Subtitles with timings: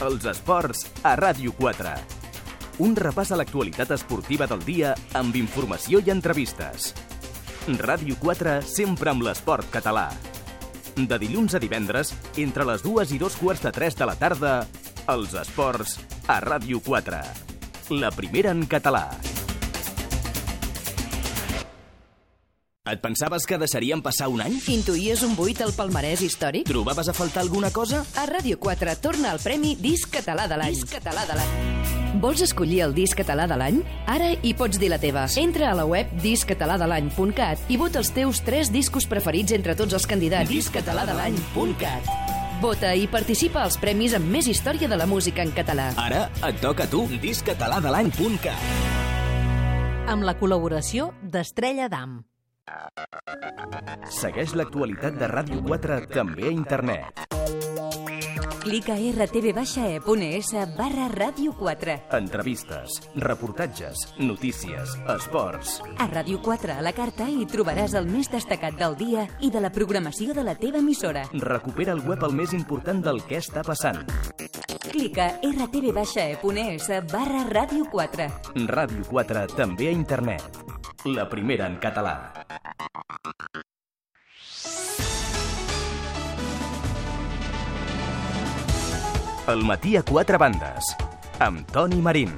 [0.00, 1.90] Els esports a Ràdio 4.
[2.80, 6.94] Un repàs a l'actualitat esportiva del dia amb informació i entrevistes.
[7.76, 10.06] Ràdio 4 sempre amb l'esport català.
[10.96, 14.54] De dilluns a divendres, entre les dues i dos quarts de tres de la tarda,
[15.12, 15.98] els esports
[16.32, 17.20] a Ràdio 4.
[18.00, 19.04] La primera en català.
[22.90, 24.56] Et pensaves que deixaríem passar un any?
[24.72, 26.66] Intuïes un buit al palmarès històric?
[26.66, 28.02] Trobaves a faltar alguna cosa?
[28.18, 30.74] A Ràdio 4 torna el Premi Disc Català de l'any.
[30.74, 31.54] Disc Català de l'any.
[32.20, 33.76] Vols escollir el disc català de l'any?
[34.10, 35.28] Ara hi pots dir la teva.
[35.38, 40.06] Entra a la web disccataladalany.cat i vota els teus tres discos preferits entre tots els
[40.10, 40.50] candidats.
[40.50, 42.02] disccataladalany.cat
[42.60, 45.94] Vota i participa als premis amb més història de la música en català.
[45.96, 48.58] Ara et toca a tu, discataladalany.cat.
[50.10, 52.29] amb la col·laboració d'Estrella d'Am.
[54.20, 57.26] Segueix l'actualitat de Ràdio 4 també a internet.
[58.60, 61.94] Clica a rtv-e.es barra ràdio 4.
[62.18, 65.78] Entrevistes, reportatges, notícies, esports.
[65.96, 69.64] A Ràdio 4 a la carta hi trobaràs el més destacat del dia i de
[69.64, 71.24] la programació de la teva emissora.
[71.32, 74.04] Recupera el web el més important del que està passant.
[74.90, 78.28] Clica a rtv-e.es barra ràdio 4.
[78.68, 80.79] Ràdio 4 també a internet.
[81.04, 82.44] La primera en català.
[89.48, 90.92] El matí a quatre bandes.
[91.40, 92.36] Amb Toni Marín.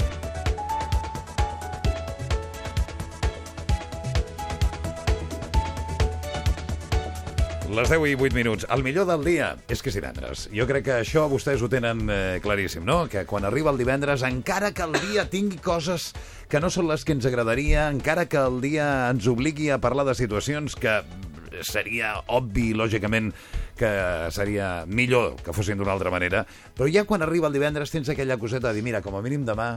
[7.72, 8.66] Les 10 i 8 minuts.
[8.68, 10.42] El millor del dia és que és divendres.
[10.52, 13.06] Jo crec que això vostès ho tenen eh, claríssim, no?
[13.08, 16.10] Que quan arriba el divendres, encara que el dia tingui coses
[16.52, 20.04] que no són les que ens agradaria, encara que el dia ens obligui a parlar
[20.04, 20.98] de situacions que
[21.64, 23.32] seria obvi, lògicament,
[23.82, 26.44] que seria millor que fossin d'una altra manera,
[26.76, 29.42] però ja quan arriba el divendres tens aquella coseta de dir, mira, com a mínim
[29.48, 29.72] demà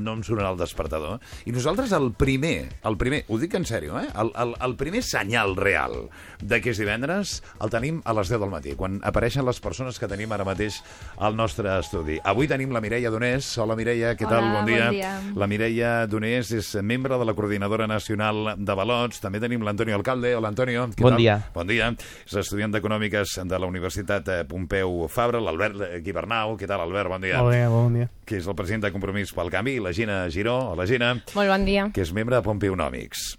[0.00, 1.18] no em sonarà el despertador.
[1.46, 4.08] I nosaltres el primer, el primer, ho dic en sèrio, eh?
[4.18, 6.08] el, el, el primer senyal real
[6.40, 10.00] de que és divendres el tenim a les 10 del matí, quan apareixen les persones
[10.00, 10.80] que tenim ara mateix
[11.20, 12.16] al nostre estudi.
[12.24, 13.52] Avui tenim la Mireia Donés.
[13.60, 14.40] Hola, Mireia, què tal?
[14.48, 14.86] Hola, Bon dia.
[14.88, 15.12] bon dia.
[15.36, 19.20] La Mireia Donés és membre de la Coordinadora Nacional de Balots.
[19.20, 20.32] També tenim l'Antonio Alcalde.
[20.38, 20.88] Hola, Antonio.
[20.96, 21.20] Què Bon tal?
[21.20, 21.36] dia.
[21.54, 21.92] Bon dia.
[22.24, 22.72] És estudiant
[23.20, 26.56] d'Econòmiques de la Universitat eh, Pompeu Fabra, l'Albert Guibernau.
[26.56, 27.10] Què tal, Albert?
[27.10, 27.40] Bon dia.
[27.42, 28.08] Molt bé, bon dia.
[28.24, 30.72] Que és el president de Compromís pel Canvi, la Gina Giró.
[30.72, 31.14] Hola, Gina.
[31.34, 31.90] Molt bon dia.
[31.94, 33.36] Que és membre de Pompeonòmics.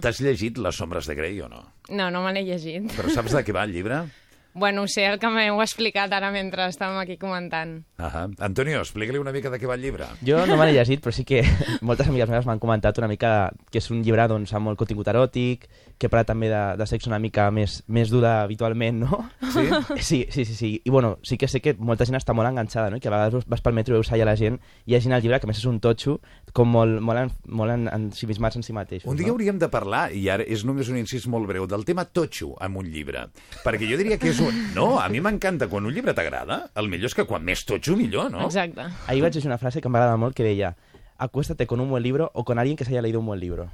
[0.00, 1.66] T'has llegit Les sombres de Grey o no?
[1.90, 2.88] No, no me l'he llegit.
[2.96, 4.06] Però saps de què va el llibre?
[4.54, 7.78] Bueno, ho sé el que m'heu explicat ara mentre estàvem aquí comentant.
[7.96, 10.10] Ah Antonio, explica-li una mica de què va el llibre.
[10.20, 11.40] Jo no me l'he llegit, però sí que
[11.88, 15.08] moltes amigues meves m'han comentat una mica que és un llibre doncs, amb molt contingut
[15.08, 15.64] eròtic,
[16.02, 19.22] que parla també de, de sexe una mica més, més dur de habitualment, no?
[19.54, 19.68] Sí?
[20.02, 20.70] Sí, sí, sí, sí.
[20.84, 22.98] I bueno, sí que sé que molta gent està molt enganxada, no?
[22.98, 24.58] I que a vegades vas pel metro i veus allà la gent
[24.90, 26.16] llegint el llibre, que a més és un totxo,
[26.56, 29.08] com molt, molt, en, molt en, ensimismats en si mateixos.
[29.10, 29.36] Un dia no?
[29.36, 32.82] hauríem de parlar, i ara és només un incís molt breu, del tema totxo amb
[32.82, 33.28] un llibre.
[33.62, 34.58] Perquè jo diria que és un...
[34.76, 35.70] No, a mi m'encanta.
[35.70, 38.48] Quan un llibre t'agrada, el millor és que quan més totxo, millor, no?
[38.48, 38.90] Exacte.
[39.06, 40.74] Ahir vaig llegir una frase que m'agrada molt que deia
[41.22, 43.70] acuéstate con un buen libro o con alguien que se haya leído un buen libro.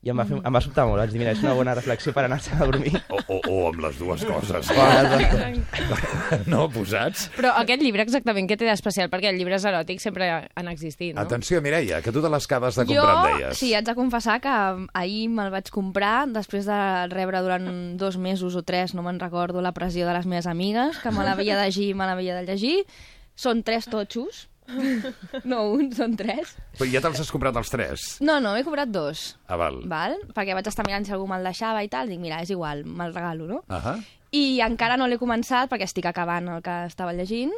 [0.00, 2.14] I em va, fer, em va sobtar molt, vaig dir, mira, és una bona reflexió
[2.16, 2.94] per anar-se a dormir.
[3.12, 4.70] O, o, o amb les dues coses.
[6.48, 7.26] No, posats?
[7.36, 9.10] Però aquest llibre exactament què té d'especial?
[9.12, 11.26] Perquè els llibres eròtics sempre han existit, no?
[11.26, 13.60] Atenció, Mireia, que tu te les acabes de comprar, em jo, deies.
[13.60, 14.54] sí, haig de confessar que
[15.02, 16.80] ahir me'l vaig comprar després de
[17.12, 17.68] rebre durant
[18.00, 21.26] dos mesos o tres, no me'n recordo, la pressió de les meves amigues, que me
[21.28, 22.78] l'havia de llegir i me l'havia de llegir.
[23.36, 24.46] Són tres totxos.
[25.50, 26.54] No un, són tres.
[26.78, 28.06] Però ja te'ls has comprat els tres?
[28.24, 29.34] No, no, he comprat dos.
[29.48, 29.80] Ah, val.
[29.90, 30.16] Val?
[30.36, 32.10] Perquè vaig estar mirant si algú me'l deixava i tal.
[32.10, 33.60] Dic, mira, és igual, me'l regalo, no?
[33.68, 33.96] Ahà.
[34.36, 37.54] I encara no l'he començat perquè estic acabant el que estava llegint.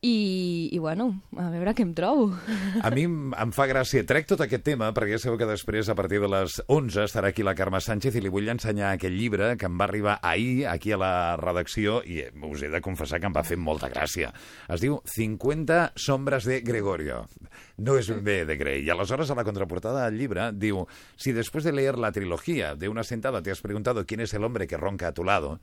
[0.00, 2.28] I, i bueno, a veure què em trobo.
[2.86, 4.04] A mi em fa gràcia.
[4.06, 7.32] Trec tot aquest tema perquè ja sabeu que després, a partir de les 11, estarà
[7.32, 10.68] aquí la Carme Sánchez i li vull ensenyar aquest llibre que em va arribar ahir
[10.70, 11.10] aquí a la
[11.40, 14.30] redacció i eh, us he de confessar que em va fer molta gràcia.
[14.70, 17.24] Es diu 50 sombras de Gregorio.
[17.78, 18.84] No es bé de Grey.
[18.86, 20.84] Y aleshores a la contraportada del llibre diu
[21.16, 24.44] si después de leer la trilogía de una sentada te has preguntado quién es el
[24.44, 25.60] hombre que ronca a tu lado,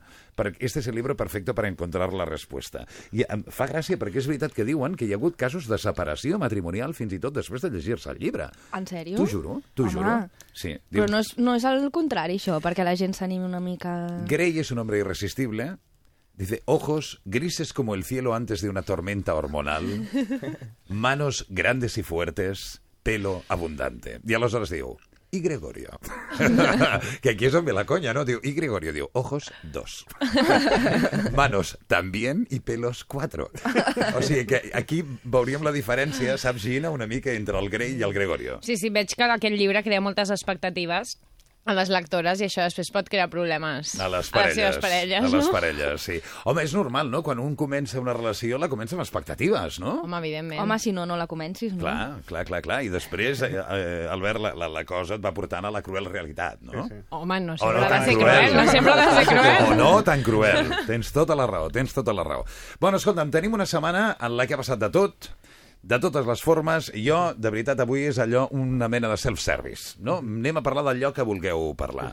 [0.58, 2.84] este es el libro perfecto para encontrar la respuesta.
[3.16, 5.78] I em fa gràcia perquè és veritat que diuen que hi ha hagut casos de
[5.78, 8.50] separació matrimonial fins i tot després de llegir-se el llibre.
[8.76, 9.18] En sèrio?
[9.18, 10.18] T'ho juro, t'ho juro.
[10.52, 13.96] Sí, Però no és, no és el contrari, això, perquè la gent s'animi una mica...
[14.28, 15.76] Grey es un hombre irresistible.
[16.36, 20.08] Dice, ojos grises como el cielo antes de una tormenta hormonal,
[20.88, 24.20] manos grandes y fuertes, pelo abundante.
[24.26, 24.96] I aleshores diu,
[25.30, 25.98] i Gregorio.
[27.22, 28.24] que aquí és on ve la conya, no?
[28.28, 30.04] Diu, i Gregorio diu, ojos, dos.
[31.38, 33.50] Manos, también, i pelos, cuatro.
[34.16, 38.04] O sigui que aquí veuríem la diferència, saps, Gina, una mica entre el Grey i
[38.06, 38.60] el Gregorio.
[38.62, 41.18] Sí, sí, veig que aquest llibre crea moltes expectatives
[41.66, 44.56] a les lectores i això després pot crear problemes A les a parelles.
[44.56, 45.52] les seves parelles, a les no?
[45.52, 46.20] parelles, sí.
[46.46, 47.22] Home, és normal, no?
[47.26, 49.96] Quan un comença una relació, la comença amb expectatives, no?
[50.04, 50.60] Home, evidentment.
[50.62, 51.80] Home, si no, no la comencis, no?
[51.82, 52.80] Clar, clar, clar, clar.
[52.86, 56.06] I després, eh, eh, Albert, la, la, la cosa et va portant a la cruel
[56.06, 56.86] realitat, no?
[56.86, 57.02] Sí, sí.
[57.10, 58.36] Home, no O sempre no ha de tan ser cruel.
[58.36, 59.56] cruel, no sempre ha de ser cruel.
[59.66, 60.70] O no tan cruel.
[60.86, 62.44] Tens tota la raó, tens tota la raó.
[62.80, 65.32] Bueno, escolta'm, tenim una setmana en la que ha passat de tot,
[65.86, 66.90] de totes les formes.
[66.98, 70.18] Jo, de veritat, avui és allò una mena de self-service, no?
[70.18, 72.08] Anem a parlar d'allò que vulgueu parlar.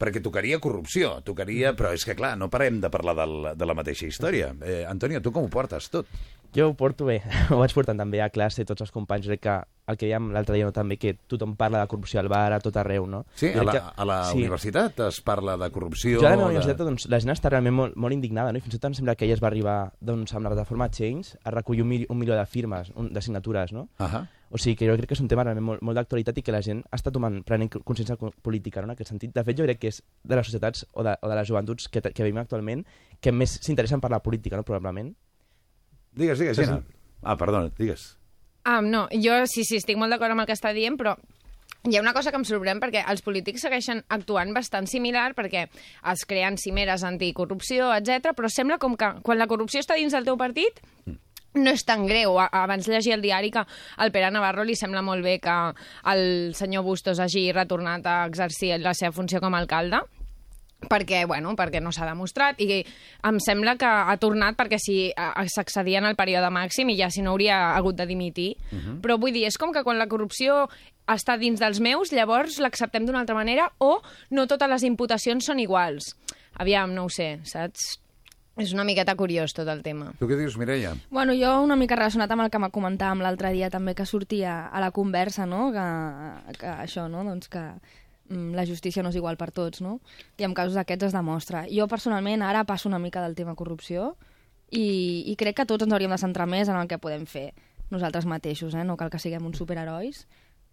[0.00, 1.72] Perquè tocaria corrupció, tocaria...
[1.78, 4.52] Però és que, clar, no parem de parlar del, de la mateixa història.
[4.60, 6.10] Eh, Antonio, tu com ho portes tot?
[6.54, 7.20] Jo ho porto bé,
[7.50, 9.54] ho vaig portant també a classe, tots els companys, crec que
[9.90, 12.60] el que dèiem l'altre dia no, també, que tothom parla de corrupció al bar, a
[12.62, 13.24] tot arreu, no?
[13.36, 14.38] Sí, a la, que- a la sí.
[14.38, 16.20] universitat es parla de corrupció...
[16.22, 18.62] Jo a la meva de- universitat, doncs, la gent està realment molt, molt indignada, no?
[18.62, 20.88] I fins i tot em sembla que ella es va arribar, doncs, amb la plataforma
[20.88, 23.88] Change a recollir un, mil, un milió de firmes, un, de signatures, no?
[23.98, 24.22] Ahà.
[24.54, 26.52] O sigui que jo crec que és un tema realment molt, molt d'actualitat i que
[26.54, 28.86] la gent està tomant, prenent consciència co- política, no?
[28.86, 29.32] en aquest sentit.
[29.34, 31.88] De fet, jo crec que és de les societats o de, o de les joventuts
[31.90, 32.84] que, que vivim actualment
[33.20, 34.62] que més s'interessen per la política, no?
[34.62, 35.10] probablement.
[36.14, 36.80] Digues, digues, Gina.
[37.22, 38.16] Ah, perdona, digues.
[38.64, 41.16] Ah, no, jo sí, sí, estic molt d'acord amb el que està dient, però
[41.84, 45.66] hi ha una cosa que em sorprèn perquè els polítics segueixen actuant bastant similar perquè
[46.12, 48.32] es creen cimeres anticorrupció, etc.
[48.36, 50.80] però sembla com que quan la corrupció està dins del teu partit
[51.54, 52.38] no és tan greu.
[52.40, 53.62] A- Abans llegia el diari que
[53.96, 55.52] al Pere Navarro li sembla molt bé que
[56.10, 60.00] el senyor Bustos hagi retornat a exercir la seva funció com a alcalde,
[60.90, 62.82] perquè, bueno, perquè no s'ha demostrat i
[63.24, 67.10] em sembla que ha tornat perquè si eh, s'accedia en el període màxim i ja
[67.10, 68.54] si no hauria hagut de dimitir.
[69.02, 70.68] Però vull dir, és com que quan la corrupció
[71.10, 73.98] està dins dels meus, llavors l'acceptem d'una altra manera o
[74.30, 76.14] no totes les imputacions són iguals.
[76.56, 77.98] Aviam, no ho sé, saps?
[78.54, 80.12] És una miqueta curiós tot el tema.
[80.20, 80.92] Tu què dius, Mireia?
[81.10, 84.68] Bueno, jo una mica relacionat amb el que m'ha comentàvem l'altre dia també que sortia
[84.70, 85.72] a la conversa, no?
[85.74, 85.86] Que,
[86.60, 87.24] que això, no?
[87.26, 87.64] Doncs que
[88.56, 89.98] la justícia no és igual per tots, no?
[90.38, 91.64] I en casos d'aquests es demostra.
[91.70, 94.14] Jo personalment ara passo una mica del tema corrupció
[94.70, 97.52] i, i crec que tots ens hauríem de centrar més en el que podem fer
[97.90, 98.84] nosaltres mateixos, eh?
[98.84, 100.24] No cal que siguem uns superherois,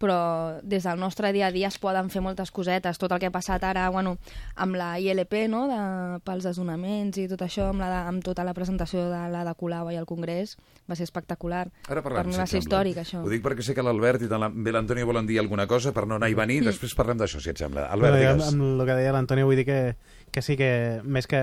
[0.02, 2.98] però des del nostre dia a dia es poden fer moltes cosetes.
[2.98, 4.18] Tot el que ha passat ara, bueno,
[4.56, 8.44] amb la ILP, no?, de, pels desnonaments i tot això, amb, la de, amb tota
[8.44, 10.58] la presentació de la de Colau i al Congrés,
[10.90, 11.68] va ser espectacular.
[11.88, 12.82] Ara parlem, per mi si va et ser sembla.
[12.82, 13.22] històric, això.
[13.24, 15.94] Ho dic perquè sé que l'Albert i tant la- bé l'Antoni volen dir alguna cosa
[15.94, 17.86] per no anar i venir, després parlem d'això, si et sembla.
[17.92, 18.54] Albert, Bueno, jo amb, digues.
[18.54, 19.96] amb el que deia l'Antoni vull dir que,
[20.32, 21.40] que sí que més que,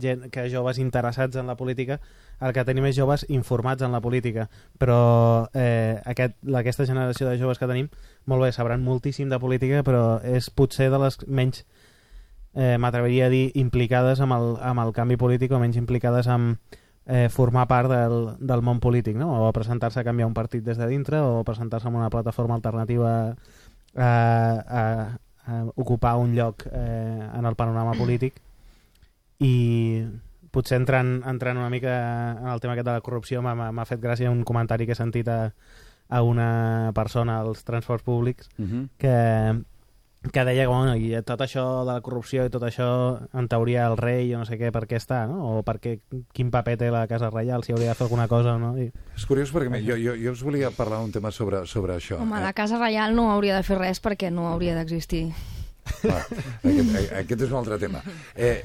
[0.00, 2.00] gent, que joves interessats en la política
[2.40, 4.48] el que tenim és joves informats en la política
[4.80, 7.90] però eh, aquest, aquesta generació de joves que tenim
[8.26, 11.64] molt bé, sabran moltíssim de política però és potser de les menys
[12.54, 16.58] eh, m'atreviria a dir implicades amb el, amb el canvi polític o menys implicades amb
[17.06, 19.32] eh, formar part del, del món polític no?
[19.46, 23.36] o presentar-se a canviar un partit des de dintre o presentar-se en una plataforma alternativa
[23.96, 24.82] a, a,
[25.46, 28.40] a ocupar un lloc eh, en el panorama polític
[29.40, 30.04] i
[30.50, 34.30] potser entrant, entrant una mica en el tema aquest de la corrupció m'ha- fet gràcia
[34.30, 35.52] un comentari que he sentit a,
[36.08, 38.88] a una persona als transports públics Uh -huh.
[38.98, 39.62] que,
[40.32, 43.86] que deia que bueno, i tot això de la corrupció i tot això en teoria
[43.86, 45.58] el rei o no sé què per què està no?
[45.58, 46.00] o per què,
[46.32, 48.76] quin paper té la Casa Reial si hauria de fer alguna cosa o no?
[48.76, 52.18] I, És curiós perquè jo, jo, jo us volia parlar un tema sobre, sobre això.
[52.20, 52.42] Home, eh?
[52.42, 55.32] la Casa Reial no hauria de fer res perquè no hauria d'existir.
[56.04, 58.02] Aquest, aquest és un altre tema.
[58.34, 58.62] Eh,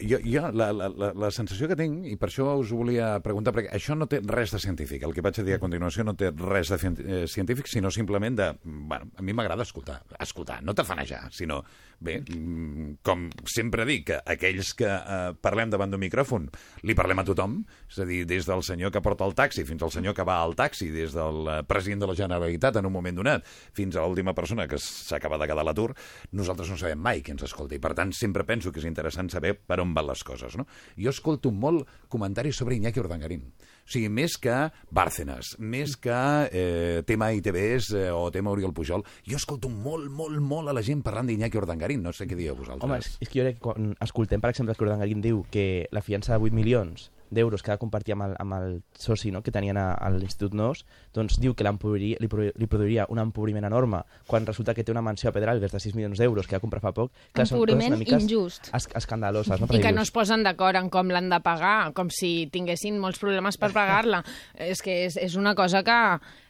[0.00, 3.54] jo, jo la, la, la, la sensació que tinc, i per això us volia preguntar,
[3.56, 6.16] perquè això no té res de científic, el que vaig a dir a continuació no
[6.18, 8.50] té res de eh, científic, sinó simplement de...
[8.64, 11.62] Bueno, a mi m'agrada escoltar, escoltar, no tafanejar, sinó...
[11.98, 16.46] Bé, mm, com sempre dic, que aquells que eh, parlem davant d'un micròfon
[16.86, 17.56] li parlem a tothom,
[17.90, 20.38] és a dir, des del senyor que porta el taxi fins al senyor que va
[20.38, 24.06] al taxi, des del eh, president de la Generalitat en un moment donat fins a
[24.06, 25.90] l'última persona que s'acaba de quedar a l'atur,
[26.38, 29.30] nosaltres no sabem mai qui ens escolta i per tant sempre penso que és interessant
[29.32, 30.56] saber per on van les coses.
[30.58, 30.66] No?
[30.98, 33.48] Jo escolto molt comentaris sobre Iñaki Urdangarín.
[33.88, 34.54] O sigui, més que
[34.92, 36.16] Bárcenas, més que
[36.52, 40.84] eh, tema ITVs eh, o tema Oriol Pujol, jo escolto molt, molt, molt a la
[40.84, 42.02] gent parlant d'Iñaki Urdangarín.
[42.04, 42.84] No sé què dieu vosaltres.
[42.84, 45.88] Home, és, és que jo crec que quan escoltem, per exemple, que Urdangarín diu que
[45.92, 49.32] la fiança de 8 milions d'euros que ha de compartir amb el, amb el soci
[49.34, 52.28] no, que tenien a, a l'Institut Nos, doncs diu que li, li
[52.68, 56.18] produiria un empobriment enorme quan resulta que té una mansió a Pedralbes de 6 milions
[56.18, 57.12] d'euros que va comprar fa poc.
[57.32, 58.70] Clar, són coses Empobriment mica injust.
[58.74, 59.60] Es, escandaloses.
[59.60, 59.70] No?
[59.72, 63.20] I que no es posen d'acord en com l'han de pagar, com si tinguessin molts
[63.22, 64.22] problemes per pagar-la.
[64.58, 65.98] és que és, és una cosa que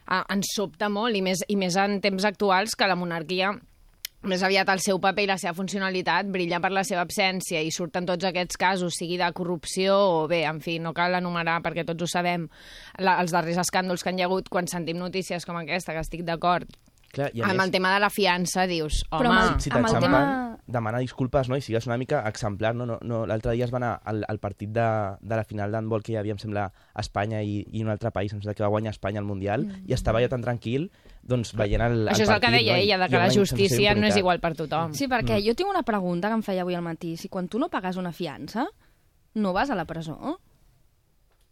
[0.08, 3.52] ens sobta molt, i més, i més en temps actuals que la monarquia
[4.26, 7.70] més aviat el seu paper i la seva funcionalitat brilla per la seva absència i
[7.70, 11.84] surten tots aquests casos, sigui de corrupció o bé, en fi, no cal enumerar perquè
[11.86, 12.48] tots ho sabem,
[12.98, 16.02] la, els darrers escàndols que han hi ha hagut quan sentim notícies com aquesta, que
[16.02, 16.66] estic d'acord,
[17.14, 19.22] Clar, i amb més, el tema de la fiança dius, home...
[19.22, 21.56] Però amb el- si amb el tema- demana disculpes no?
[21.56, 22.74] i sigues una mica exemplar.
[22.76, 22.86] No?
[22.86, 24.86] No, no, L'altre dia es va anar al, al partit de,
[25.20, 28.12] de la final d'handbol que hi havia, em sembla, a Espanya i, i un altre
[28.14, 30.90] país, em sembla que va guanyar Espanya al Mundial, i estava ja tan tranquil
[31.28, 32.82] doncs, veient el, el Això és el que deia no?
[32.84, 34.94] Ella, de que la justícia no és igual per tothom.
[34.96, 37.16] Sí, perquè jo tinc una pregunta que em feia avui al matí.
[37.20, 38.68] Si quan tu no pagues una fiança,
[39.34, 40.38] no vas a la presó?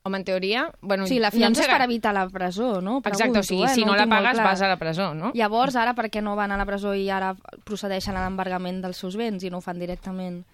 [0.07, 0.69] Home, en teoria...
[0.81, 3.01] Bueno, sigui, la no fiança sé és per evitar la presó, no?
[3.03, 3.75] Exacte, o sigui, Pregunto, eh?
[3.75, 5.33] si no, ho la pagues vas a la presó, no?
[5.35, 7.33] Llavors, ara per què no van a la presó i ara
[7.67, 10.45] procedeixen a l'embargament dels seus béns i no ho fan directament?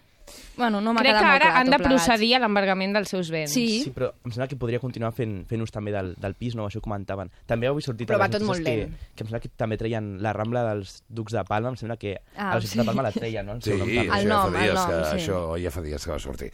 [0.56, 2.06] Bueno, no m'ha Crec quedat que molt ara clar han tot de plegat.
[2.06, 3.50] procedir a l'embargament dels seus béns.
[3.52, 3.82] Sí.
[3.85, 6.66] Sí, però em sembla que podria continuar fent, fent ús també del, del pis, no?
[6.68, 7.30] Això ho comentaven.
[7.47, 8.97] També avui sortit Però a va les tot molt notícies lent.
[8.99, 11.97] que, que em sembla que també treien la Rambla dels Ducs de Palma, em sembla
[11.97, 12.78] que Ah, a la ciutat sí.
[12.78, 13.52] de Palma la treien, no?
[13.52, 14.09] El Sí, seu nom també.
[14.09, 15.16] això, El ja nom, fa dies el nom, que, sí.
[15.16, 16.50] això ja fa dies que va sortir.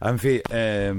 [0.00, 0.40] En fi...
[0.50, 0.92] Eh,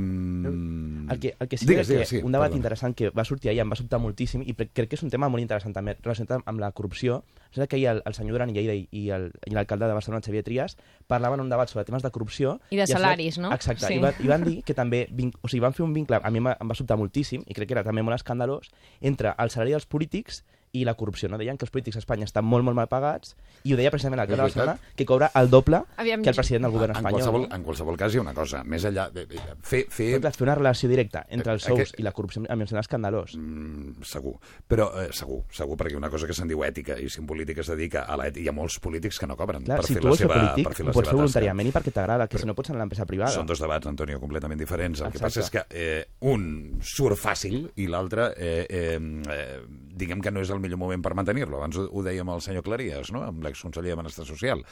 [1.14, 2.58] El que, el que sí digues, que, digues, sí, un debat perdona.
[2.58, 5.10] interessant que va sortir ahir, em va sobtar moltíssim, i pre- crec que és un
[5.12, 7.24] tema molt interessant també relacionat amb la corrupció.
[7.52, 9.94] Sembla que ahir el, el senyor Duran i Lleida i, i el- i l'alcalde de
[9.94, 12.33] Barcelona, Xavier Trias, parlaven en un debat sobre temes de corrupció.
[12.70, 13.52] I de salaris, no?
[13.54, 13.94] Exacte, Sí.
[13.96, 16.30] i, va, i van dir que també, vin- o sigui, van fer un vincle, a
[16.32, 18.70] mi em va, em va sobtar moltíssim, i crec que era també molt escandalós,
[19.02, 21.30] entre el salari dels polítics i la corrupció.
[21.30, 21.38] No?
[21.38, 24.18] Deien que els polítics a Espanya estan molt, molt mal pagats, i ho deia precisament
[24.18, 24.48] l'alcalde de.
[24.50, 27.20] Barcelona, que cobra el doble Aviam, que el president del govern en, espanyol.
[27.22, 29.06] qualsevol, en qualsevol cas hi ha una cosa, més enllà...
[29.14, 32.00] De, de, fer, fer, Però, clar, fer una relació directa entre els Eh, sous aquest-
[32.02, 33.36] i la corrupció a mi em sembla escandalós.
[33.38, 34.34] Mm, segur,
[34.68, 37.62] però eh, segur, segur, perquè una cosa que se'n diu ètica, i si un polític
[37.62, 40.04] es dedica a l'ètica, hi ha molts polítics que no cobren Clar, per si fer
[40.04, 41.22] la ser seva, polític, per fer la pots seva fer tasca.
[41.22, 43.32] voluntàriament i perquè t'agrada, que si no pots anar a l'empresa privada.
[43.38, 45.02] Són dos debats, Antonio, completament diferents.
[45.06, 45.30] El que Exacte.
[45.30, 49.00] passa és que eh, un surt fàcil i l'altre, eh, eh,
[49.30, 49.62] eh,
[49.94, 51.60] diguem que no és el millor moment per mantenir-lo.
[51.60, 53.24] Abans ho, ho dèiem el senyor Claries, no?
[53.28, 54.64] amb l'exconseller de Benestar Social.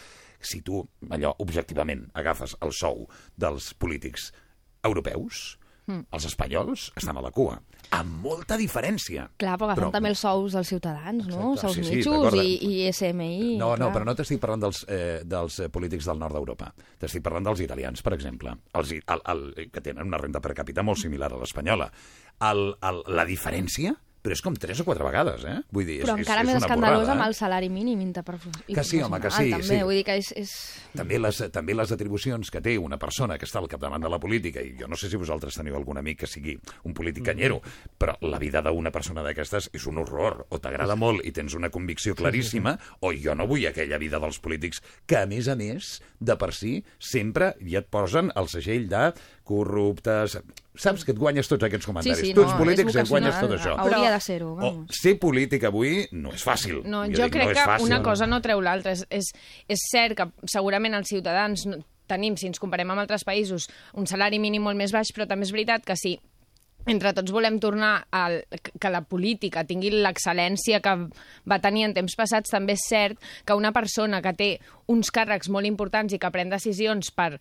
[0.41, 0.81] Si tu,
[1.11, 3.05] allò, objectivament, agafes el sou
[3.37, 4.31] dels polítics
[4.87, 5.57] europeus,
[5.91, 6.05] Mm.
[6.13, 7.55] els espanyols estan a la cua,
[7.97, 9.25] amb molta diferència.
[9.41, 11.53] Clar, però agafen també els sous dels ciutadans, no?
[11.55, 13.57] Exacte, Sous sí, sí, mitjos i, i SMI.
[13.57, 13.95] No, no, clar.
[13.95, 16.69] però no t'estic parlant dels, eh, dels eh, polítics del nord d'Europa.
[17.01, 19.43] T'estic parlant dels italians, per exemple, els, el, el,
[19.73, 21.89] que tenen una renda per capita molt similar a l'espanyola.
[22.51, 25.57] El, el, la diferència, però és com tres o quatre vegades, eh?
[25.73, 27.27] Vull dir, és, Però és, encara és més una escandalós borrada, amb eh?
[27.31, 28.77] el salari mínim interprofessional.
[28.77, 29.79] Que sí, home, que sí, També, sí.
[29.87, 30.29] vull dir que és...
[30.37, 30.53] és...
[30.97, 34.19] També les, també les atribucions que té una persona que està al capdavant de la
[34.21, 37.61] política, i jo no sé si vosaltres teniu algun amic que sigui un polític canyero,
[37.97, 40.45] però la vida d'una persona d'aquestes és un horror.
[40.53, 44.37] O t'agrada molt i tens una convicció claríssima, o jo no vull aquella vida dels
[44.43, 48.85] polítics que, a més a més, de per si, sempre ja et posen el segell
[48.91, 49.09] de
[49.51, 50.37] corruptes...
[50.81, 52.21] Saps que et guanyes tots aquests comentaris.
[52.23, 53.73] sí, tu no, ets polítics és i et guanyes tot això.
[53.75, 54.95] Hauria Però- de ser-ho, O vamos.
[55.01, 56.79] ser polític avui no és fàcil.
[56.87, 57.85] No, Jo jo, dic, crec no és que fàcil.
[57.91, 58.93] una cosa no treu l'altra.
[58.95, 59.27] És, és,
[59.67, 63.67] és cert que segurament els ciutadans no, tenim, si ens comparem amb altres països,
[63.99, 66.17] un salari mínim molt més baix, però també és veritat que si
[66.87, 68.39] entre tots volem tornar al,
[68.81, 70.95] que la política tingui l'excel·lència que
[71.45, 74.49] va tenir en temps passats, també és cert que una persona que té
[74.89, 77.35] uns càrrecs molt importants i que pren decisions per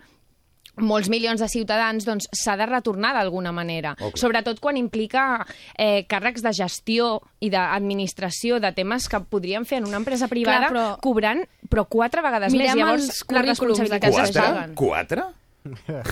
[0.81, 3.95] molts milions de ciutadans doncs s'ha de retornar d'alguna manera.
[3.99, 4.13] Clar.
[4.19, 5.45] Sobretot quan implica
[5.77, 10.69] eh, càrrecs de gestió i d'administració de temes que podrien fer en una empresa privada
[10.69, 12.77] Clar, però- cobrant però quatre vegades Mirem més.
[12.77, 14.43] Llavors, els currículums responsabilitats es Quatre?
[14.43, 14.75] paguen.
[14.75, 15.23] Quatre?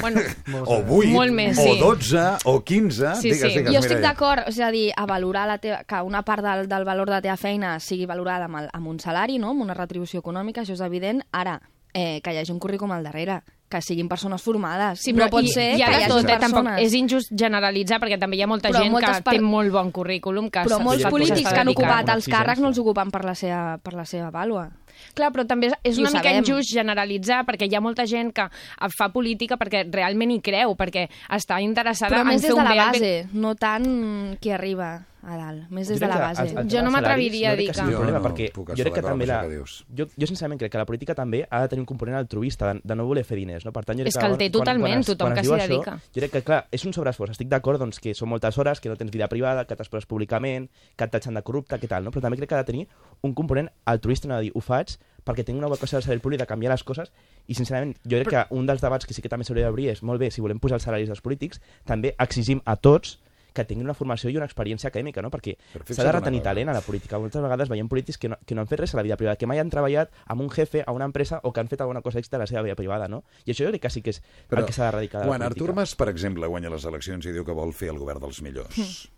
[0.01, 0.21] Bueno,
[0.67, 1.79] O vuit, Molt més, o sí.
[1.81, 3.15] 12, o 15...
[3.23, 3.59] Sí, digues, sí.
[3.59, 6.69] digues, Jo estic d'acord, és a dir, a valorar la teva, que una part del,
[6.69, 9.55] del valor de la teva feina sigui valorada amb, el, amb un salari, no?
[9.57, 11.23] amb una retribució econòmica, això és evident.
[11.33, 11.57] Ara,
[11.95, 15.01] eh, que hi hagi un currículum al darrere, que siguin persones formades.
[15.05, 16.41] Sí, no però pot i, ser i que hi hagi tot, eh, persones...
[16.53, 19.73] tampoc és injust generalitzar perquè també hi ha molta Però gent que par- té molt
[19.73, 23.25] bon currículum que Però molts polítics que han ocupat els càrrecs no els ocupen per
[23.25, 24.69] la seva, per la seva vàlua.
[25.15, 26.41] Clar, però també és una mica sabem.
[26.43, 28.49] injust generalitzar perquè hi ha molta gent que
[28.97, 32.59] fa política perquè realment hi creu, perquè està interessada Però en més fer des de
[32.59, 36.07] un la bé al bé- base, no tant qui arriba a dalt, més des de
[36.09, 36.43] la que base.
[36.43, 38.95] el- el Jo no m'atreviria a dir que- Jo problema, no perquè puc jo crec
[38.95, 39.41] que també amb la...
[39.43, 39.85] això que dius.
[39.97, 42.81] Jo, jo sincerament crec que la política també ha de tenir un component altruista, de,
[42.83, 43.65] de no voler fer diners.
[43.65, 43.73] No?
[43.73, 45.69] Per tant, jo crec És que el té totalment, es- tothom es que s'hi això,
[45.69, 45.97] dedica.
[46.15, 47.31] Jo crec que, clar, és un sobreesforç.
[47.37, 50.69] Estic d'acord doncs, que són moltes hores, que no tens vida privada, que t'exposes públicament,
[50.97, 52.11] que et tatxen de corrupte, que tal, no?
[52.11, 52.89] però també crec que ha de tenir
[53.23, 54.97] un component altruista, no de dir, ho faig
[55.29, 57.11] perquè tinc una vocació de saber públic de canviar les coses
[57.49, 60.03] i sincerament jo crec que un dels debats que sí que també s'hauria d'obrir és
[60.03, 63.19] molt bé, si volem posar els salaris dels polítics també exigim a tots
[63.59, 65.31] que tinguin una formació i una experiència acadèmica, no?
[65.35, 65.57] perquè
[65.91, 67.19] s'ha de retenir talent a la política.
[67.19, 69.37] Moltes vegades veiem polítics que no, que no han fet res a la vida privada,
[69.37, 72.01] que mai han treballat amb un jefe a una empresa o que han fet alguna
[72.03, 73.25] cosa extra a la seva vida privada, no?
[73.45, 75.31] I això jo crec que sí que és Però el que s'ha d'erradicar de la
[75.35, 75.65] quan política.
[75.65, 78.41] Artur Mas, per exemple, guanya les eleccions i diu que vol fer el govern dels
[78.43, 79.09] millors,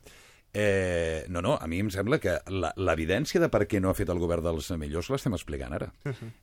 [0.53, 3.95] Eh, no, no, a mi em sembla que la- l'evidència de per què no ha
[3.95, 5.93] fet el govern dels millors l'estem explicant ara.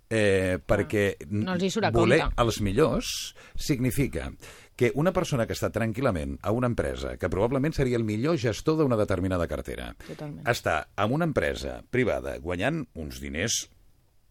[0.10, 2.42] Eh, perquè No els hi surt a voler compte.
[2.42, 4.32] els millors significa
[4.78, 8.78] que una persona que està tranquil·lament a una empresa, que probablement seria el millor gestor
[8.78, 10.46] d'una determinada cartera, Totalment.
[10.46, 13.66] està en una empresa privada guanyant uns diners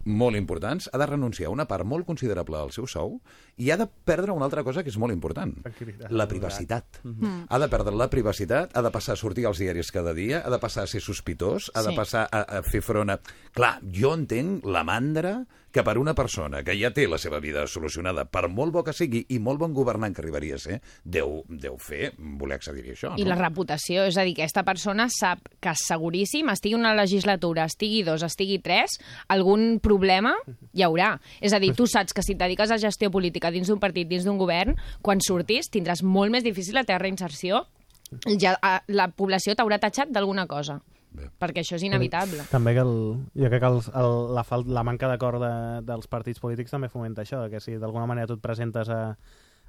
[0.06, 3.18] molt importants, ha de renunciar a una part molt considerable del seu sou
[3.56, 5.54] i ha de perdre una altra cosa que és molt important,
[6.10, 7.00] la privacitat.
[7.48, 10.50] Ha de perdre la privacitat, ha de passar a sortir als diaris cada dia, ha
[10.52, 11.96] de passar a ser sospitós, ha de Sí.
[11.96, 13.20] passar a, a fer front a...
[13.56, 15.46] Clar, jo entenc la mandra
[15.76, 18.94] que per una persona que ja té la seva vida solucionada, per molt bo que
[18.96, 22.92] sigui i molt bon governant que arribaria a ser, deu, deu fer voler accedir a
[22.94, 23.10] això.
[23.20, 23.34] I no?
[23.34, 28.02] la reputació, és a dir, que aquesta persona sap que seguríssim, estigui una legislatura, estigui
[28.08, 28.96] dos, estigui tres,
[29.28, 30.32] algun problema
[30.72, 31.18] hi haurà.
[31.44, 34.08] És a dir, tu saps que si et dediques a gestió política dins d'un partit,
[34.08, 37.64] dins d'un govern, quan surtis tindràs molt més difícil la teva reinserció.
[38.38, 40.78] Ja, eh, la població t'haurà tatxat d'alguna cosa,
[41.10, 41.30] Bé.
[41.40, 42.44] perquè això és inevitable.
[42.52, 42.94] També que el,
[43.34, 45.54] jo crec que el, el, la, fal, la manca d'acord de,
[45.88, 49.00] dels partits polítics també fomenta això, que si d'alguna manera tu et presentes a,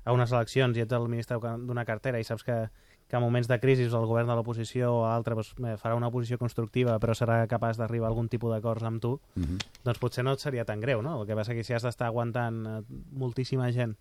[0.06, 2.60] a unes eleccions i ets el ministre d'una cartera i saps que,
[3.08, 6.10] que en moments de crisi el govern de l'oposició o altre doncs, eh, farà una
[6.10, 9.58] oposició constructiva però serà capaç d'arribar a algun tipus d'acords amb tu, Mhm.
[9.86, 11.22] doncs potser no et seria tan greu, no?
[11.22, 13.96] El que passa que si has d'estar aguantant eh, moltíssima gent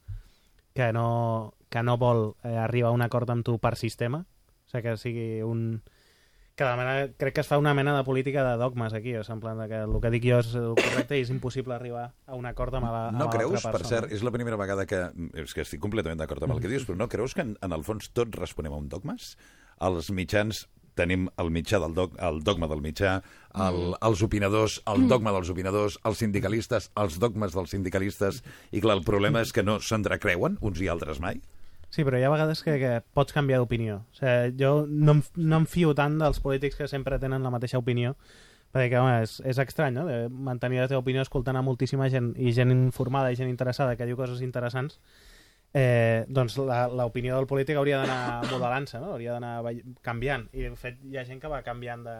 [0.74, 4.18] que no, que no vol eh, arribar a un acord amb tu per sistema,
[4.66, 5.82] o sigui, que sigui un...
[6.56, 9.20] Que de manera, crec que es fa una mena de política de dogmes aquí, o
[9.22, 11.74] sigui, en plan de que el que dic jo és el correcte i és impossible
[11.76, 13.74] arribar a un acord amb la, amb No l'altra creus, persona.
[13.76, 15.02] per cert, és la primera vegada que...
[15.36, 17.76] És que estic completament d'acord amb el que dius, però no creus que en, en
[17.76, 19.34] el fons tots responem a un dogmes?
[19.84, 20.62] Els mitjans
[20.96, 23.18] tenim el mitjà del dog, el dogma del mitjà,
[23.66, 28.40] el, els opinadors, el dogma dels opinadors, els sindicalistes, els dogmes dels sindicalistes,
[28.72, 31.36] i clar, el problema és que no s'entrecreuen uns i altres mai.
[31.96, 34.02] Sí, però hi ha vegades que, que pots canviar d'opinió.
[34.04, 37.52] O sigui, jo no, em, no em fio tant dels polítics que sempre tenen la
[37.54, 38.10] mateixa opinió,
[38.76, 42.34] perquè home, és, és estrany, no?, de mantenir la teva opinió escoltant a moltíssima gent
[42.36, 44.98] i gent informada i gent interessada que diu coses interessants,
[45.72, 49.14] eh, doncs l'opinió del polític hauria d'anar modelant-se, no?
[49.14, 49.54] hauria d'anar
[50.04, 50.50] canviant.
[50.52, 52.18] I, de fet, hi ha gent que va canviant de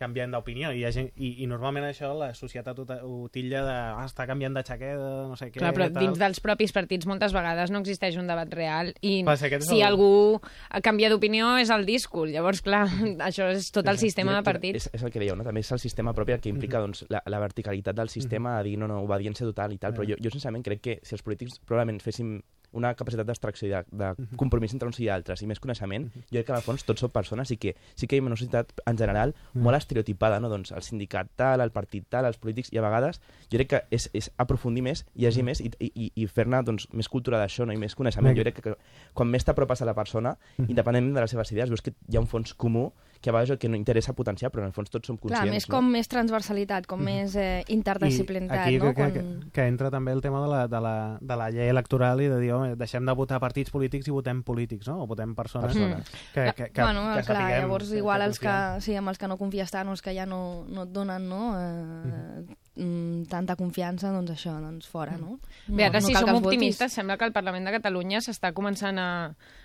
[0.00, 4.04] canviant d'opinió i, gent, i, i normalment això la societat ho, ho titlla de ah,
[4.04, 6.02] està canviant de xaqueta, no sé què Clar, però tal.
[6.02, 9.86] dins dels propis partits moltes vegades no existeix un debat real i Clar, si el-
[9.86, 10.40] algú
[10.82, 12.32] canvia d'opinió és el discurs.
[12.34, 12.86] Llavors, clar,
[13.28, 14.88] això és tot el sistema de partits.
[14.88, 15.46] És, és el que dèieu, no?
[15.46, 18.62] també és el sistema propi el que implica doncs, la, la verticalitat del sistema a
[18.66, 21.22] dir no, no, obediència total i tal, però jo, jo sincerament crec que si els
[21.22, 22.40] polítics probablement féssim
[22.74, 26.36] una capacitat d'abstracció i de, de compromís entre uns i altres i més coneixement, jo
[26.36, 28.72] crec que al fons tots som persones i que sí que hi ha una societat
[28.90, 30.50] en general molt estereotipada, no?
[30.52, 33.82] doncs el sindicat tal, el partit tal, els polítics, i a vegades jo crec que
[33.94, 37.74] és, és aprofundir més, llegir més i, i, i fer-ne doncs, més cultura d'això no?
[37.74, 38.32] i més coneixement.
[38.32, 38.42] Vinga.
[38.42, 41.72] Jo crec que, que quan més t'apropes a la persona, independentment de les seves idees,
[41.72, 42.90] veus que hi ha un fons comú
[43.24, 45.40] que a vegades el que no interessa potenciar, però en el fons tots som conscients.
[45.46, 45.72] Clar, més no?
[45.78, 48.90] com més transversalitat, com més eh, interdisciplinitat, I aquí no?
[48.92, 49.22] que, que,
[49.56, 52.38] que entra també el tema de la, de, la, de la llei electoral i de
[52.42, 55.00] dir, home, deixem de votar partits polítics i votem polítics, no?
[55.02, 56.12] O votem persones, Persones.
[56.34, 59.08] que, que, que, bueno, que clar, sapiguem, llavors que- igual que els que, sí, amb
[59.08, 62.44] els que no confies tant o els que ja no, no et donen no, eh,
[62.76, 65.38] mm, tanta confiança, doncs això, doncs fora, no?
[65.66, 66.58] Bé, ara no si cal que som els votis.
[66.58, 69.10] optimistes, sembla que el Parlament de Catalunya s'està començant a,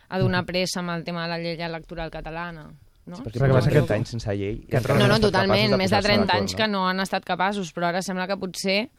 [0.10, 2.70] a donar pressa amb el tema de la llei electoral catalana.
[3.10, 3.18] No?
[3.18, 4.60] Perquè Però que portem passa que- 30 anys sense llei.
[4.70, 5.76] que No, no, totalment.
[5.78, 8.38] Més de posar-se 30 d'acord, anys que no han estat capaços, però ara sembla que
[8.38, 8.90] potser,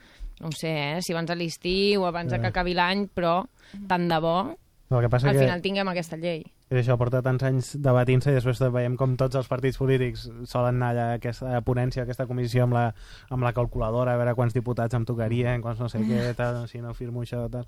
[0.40, 3.44] no ho sé, eh, si abans de l'estiu o abans de que acabi l'any, però
[3.86, 4.56] tant de bo
[4.90, 6.42] El que passa al que final tinguem aquesta llei.
[6.70, 10.76] és això porta tants anys debatint-se i després veiem com tots els partits polítics solen
[10.82, 12.94] anar allà a aquesta ponència, a aquesta comissió amb la,
[13.30, 16.78] amb la calculadora, a veure quants diputats em tocarien, quants no sé què, tal, si
[16.80, 17.66] no firmo això, tal.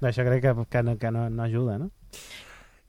[0.00, 1.90] D'això crec que, que, no, que no, no ajuda, no?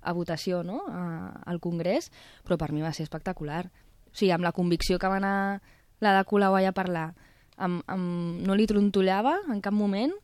[0.00, 0.80] a votació no?
[0.88, 2.08] a, al Congrés,
[2.46, 3.66] però per mi va ser espectacular.
[4.08, 5.60] O sigui, amb la convicció que va anar
[6.00, 7.10] la de Colau allà a parlar,
[7.58, 10.14] amb, amb, no li trontollava en cap moment,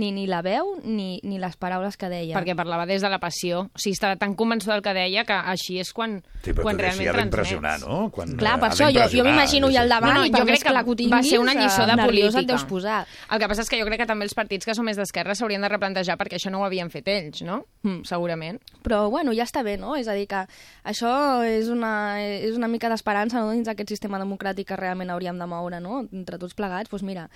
[0.00, 2.38] ni, ni la veu ni, ni les paraules que deia.
[2.38, 3.66] Perquè parlava des de la passió.
[3.68, 7.04] O sigui, estava tan convençuda del que deia que així és quan, Sí, quan realment
[7.04, 7.18] transmets.
[7.20, 8.08] d'impressionar, no?
[8.14, 10.40] Quan, Clar, eh, per això jo, jo m'imagino ja al davant No, no, i per
[10.40, 12.40] jo crec que la que tinguis, va ser una lliçó de nerviosa política.
[12.40, 13.06] et deus posar.
[13.30, 15.34] El que passa és que jo crec que també els partits que són més d'esquerra
[15.36, 17.66] s'haurien de replantejar perquè això no ho havien fet ells, no?
[17.82, 18.58] Mm, segurament.
[18.82, 19.96] Però, bueno, ja està bé, no?
[19.96, 20.46] És a dir, que
[20.84, 23.50] això és una, és una mica d'esperança no?
[23.52, 26.06] dins d'aquest sistema democràtic que realment hauríem de moure, no?
[26.12, 27.28] Entre tots plegats, doncs mira,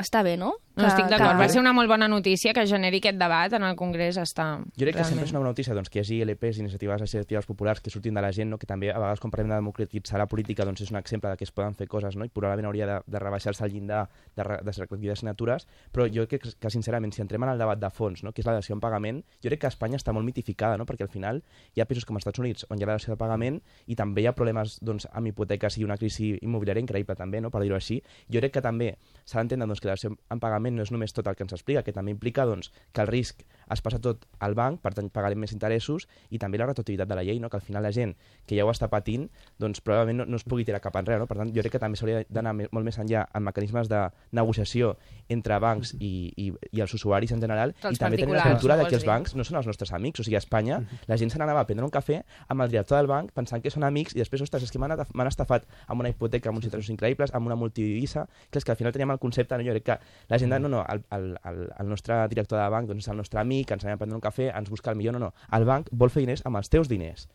[0.00, 0.54] està bé, no?
[0.76, 1.36] No estic d'acord.
[1.36, 4.16] Va ser una molt bona notícia que generi aquest debat en el Congrés.
[4.16, 5.26] Està Jo crec que sempre realment.
[5.26, 8.22] és una bona notícia doncs, que hi hagi LPs, iniciatives iniciatives populars que surtin de
[8.22, 8.58] la gent, no?
[8.58, 11.36] que també a vegades quan parlem de democratitzar la política doncs és un exemple de
[11.36, 12.24] que es poden fer coses no?
[12.24, 16.26] i probablement hauria de, de rebaixar-se el llindar de, de recollir de signatures, però jo
[16.26, 18.32] crec que, que sincerament si entrem en el debat de fons, no?
[18.32, 20.86] que és la dació en pagament, jo crec que Espanya està molt mitificada, no?
[20.88, 21.42] perquè al final
[21.74, 23.96] hi ha països com els Estats Units on hi ha la dació de pagament i
[23.98, 27.50] també hi ha problemes doncs, amb hipoteques i una crisi immobiliària increïble també, no?
[27.50, 28.00] per dir-ho així.
[28.32, 31.12] Jo crec que també s'ha d'entendre doncs, que la dació en pagament no és només
[31.12, 34.26] tot el que ens explica, que també implica doncs, que el risc es passa tot
[34.40, 37.50] al banc, per tant pagarem més interessos, i també la retroactivitat de la llei, no?
[37.50, 38.14] que al final la gent
[38.46, 39.28] que ja ho està patint,
[39.62, 41.20] doncs probablement no, no es pugui tirar cap enrere.
[41.22, 41.28] No?
[41.30, 44.96] Per tant, jo crec que també s'hauria d'anar molt més enllà en mecanismes de negociació
[45.32, 48.76] entre bancs i, i, i els usuaris en general, Els i també tenir la cultura
[48.76, 50.20] no de que els bancs no són els nostres amics.
[50.20, 52.98] O sigui, a Espanya la gent se n'anava a prendre un cafè amb el director
[52.98, 56.12] del banc pensant que són amics i després, ostres, és que m'han estafat amb una
[56.12, 59.20] hipoteca, amb uns interessos increïbles, amb una multidivisa, que és que al final teníem el
[59.22, 59.66] concepte, no?
[59.66, 59.98] jo crec que
[60.28, 63.12] la gent de, no, no, el, el, el, el nostre director de banc doncs és
[63.12, 65.32] el nostre amic, ens anem a prendre un cafè, ens busca el millor, no, no.
[65.52, 67.28] El banc vol fer diners amb els teus diners.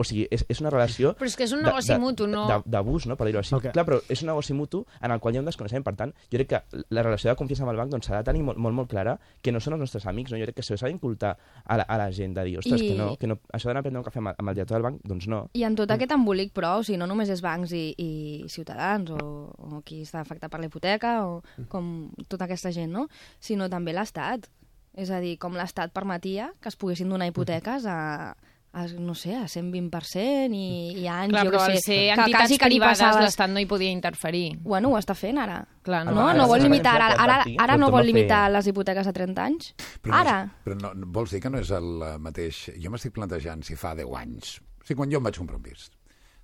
[0.00, 1.08] O sigui, és, és una relació...
[1.18, 2.44] Però és que és un negoci de- mutu, no?
[2.64, 3.50] D'abús, no?, per dir-ho així.
[3.56, 3.64] Ok.
[3.74, 5.82] Clar, però és un negoci mutu en el qual hi ha un desconeixement.
[5.82, 8.28] Per tant, jo crec que la relació de confiança amb el banc doncs, s'ha de
[8.28, 10.38] tenir molt, molt, molt clara que no són els nostres amics, no?
[10.38, 11.32] Jo crec que s'ha d'incultar
[11.64, 13.82] a, la, a la gent, de dir, ostres, I- que no, que no, això d'anar
[13.82, 15.40] a prendre un cafè amb, el- amb el director del banc, doncs no.
[15.58, 19.10] I en tot aquest embolic, però, o sigui, no només és bancs i, i ciutadans
[19.18, 19.18] o,
[19.50, 21.42] o qui està afectat per la hipoteca o
[21.74, 23.08] com tota aquesta gent, no?
[23.40, 24.46] Sinó també l'Estat.
[24.94, 28.34] És a dir, com l'Estat permetia que es poguessin donar hipoteques a,
[28.72, 31.82] a no sé, a 120% i, i anys, Clar, jo però al sé.
[31.82, 34.58] ser que entitats quasi que li passaves- l'Estat no hi podia interferir.
[34.60, 35.60] Bueno, ho està fent ara.
[35.82, 36.20] Clar, No, no?
[36.22, 39.44] no, Ara vol limitar, ara, ara, ara no vol fer- limitar les hipoteques a 30
[39.44, 39.74] anys.
[40.02, 40.38] Però Ara.
[40.44, 42.70] No, és- però no, vols dir que no és el eh, mateix...
[42.82, 44.58] Jo m'estic plantejant si fa 10 anys...
[44.80, 45.90] O sigui, quan jo em vaig comprar un pis.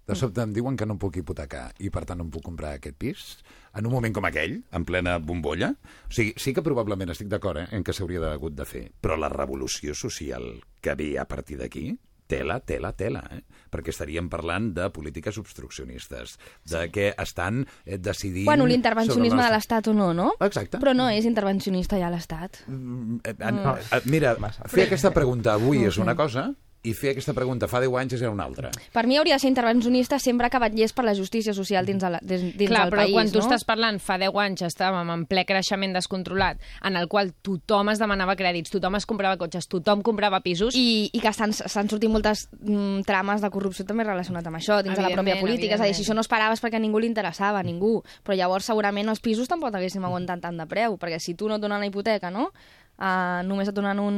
[0.07, 2.45] De sobte em diuen que no em puc hipotecar i, per tant, no em puc
[2.45, 3.27] comprar aquest pis
[3.75, 5.73] en un moment com aquell, en plena bombolla.
[6.09, 9.17] O sigui, sí que probablement estic d'acord eh, en que s'hauria d'hagut de fer, però
[9.19, 11.95] la revolució social que ve a partir d'aquí,
[12.27, 13.43] tela, tela, tela, eh?
[13.73, 16.39] perquè estaríem parlant de polítiques obstruccionistes,
[16.71, 18.47] de que estan eh, decidint...
[18.47, 20.31] Bueno, l'intervencionisme de l'Estat o no, no?
[20.41, 20.79] Exacte.
[20.81, 22.63] Però no és intervencionista ja l'Estat.
[22.69, 24.37] Mm, eh, en- eh, Mira,
[24.69, 26.53] fer aquesta pregunta avui és una cosa
[26.85, 28.71] i fer aquesta pregunta fa 10 anys és una altra.
[28.93, 32.11] Per mi hauria de ser intervencionista sempre que vetllés per la justícia social dins, de
[32.13, 33.45] la, dins, dins Clar, del però país, quan tu no?
[33.47, 38.03] estàs parlant, fa 10 anys estàvem en ple creixement descontrolat, en el qual tothom es
[38.03, 40.77] demanava crèdits, tothom es comprava cotxes, tothom comprava pisos...
[40.77, 44.99] I, i que s'han sortit moltes mm, trames de corrupció també relacionat amb això, dins
[44.99, 45.79] de la pròpia política.
[45.79, 47.67] És a dir, si això no es parava és perquè a ningú li interessava, a
[47.67, 47.97] ningú.
[48.27, 51.57] Però llavors segurament els pisos tampoc haguéssim aguantat tant de preu, perquè si tu no
[51.57, 52.51] et donen la hipoteca, no?
[52.95, 54.17] Uh, només et donen un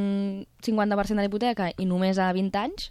[0.60, 2.90] 50% de la hipoteca i només a 20 anys,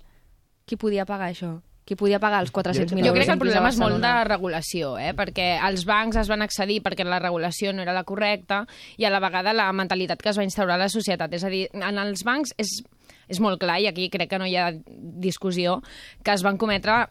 [0.66, 1.60] qui podia pagar això?
[1.86, 3.06] Qui podia pagar els 400.000 euros?
[3.06, 5.12] Jo crec que el a problema és molt de regulació, eh?
[5.14, 8.64] perquè els bancs es van accedir perquè la regulació no era la correcta
[8.98, 11.38] i a la vegada la mentalitat que es va instaurar a la societat.
[11.38, 12.80] És a dir, en els bancs és,
[13.30, 14.72] és molt clar, i aquí crec que no hi ha
[15.22, 15.84] discussió,
[16.26, 17.04] que es van cometre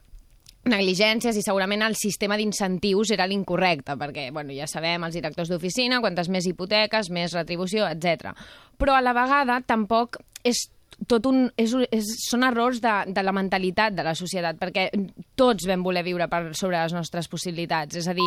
[0.68, 6.00] negligències i segurament el sistema d'incentius era l'incorrecte, perquè bueno, ja sabem, els directors d'oficina,
[6.00, 8.32] quantes més hipoteques, més retribució, etc.
[8.80, 10.66] Però a la vegada tampoc és
[11.10, 14.88] tot un, és, és, són errors de, de la mentalitat de la societat, perquè
[15.36, 17.98] tots vam voler viure per sobre les nostres possibilitats.
[17.98, 18.26] És a dir,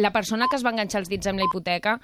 [0.00, 1.98] la persona que es va enganxar els dits amb la hipoteca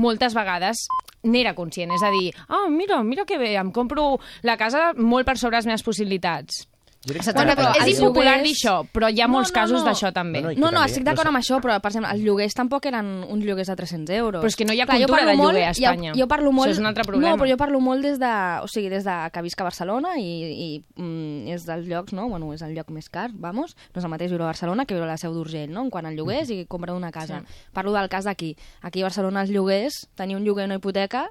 [0.00, 0.86] moltes vegades
[1.24, 5.28] n'era conscient, és a dir, ah, mira, mira que bé, em compro la casa molt
[5.28, 6.64] per sobre les meves possibilitats.
[7.04, 9.86] Bueno, però és impopular dir això, però hi ha molts No, no, casos no.
[9.90, 10.40] d'això també.
[10.42, 13.44] No, no, No, estic d'acord amb això, però, per exemple, els lloguers tampoc eren uns
[13.44, 14.40] lloguers de 300 euros.
[14.42, 16.12] Però és que no hi ha Clar, cultura de molt- lloguer a Espanya.
[16.14, 16.68] Jo, jo parlo molt...
[16.68, 17.30] Això és un altre problema.
[17.30, 20.16] No, però jo parlo molt des de, o sigui, des de que visc a Barcelona
[20.16, 20.30] i,
[20.66, 22.28] i mm, és dels llocs, no?
[22.28, 23.76] Bueno, és el lloc més car, vamos.
[23.94, 25.82] No és el mateix viure a Barcelona que viure a la Seu d'Urgell, no?
[25.82, 27.42] En quant al lloguers i comprar una casa.
[27.72, 28.56] Parlo del cas d'aquí.
[28.82, 31.28] Aquí a Barcelona els lloguers, tenir un lloguer i una hipoteca,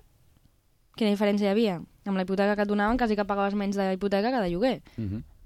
[0.95, 1.81] quina diferència hi havia?
[2.05, 4.81] Amb la hipoteca que et donaven quasi que pagaves menys de hipoteca que de lloguer.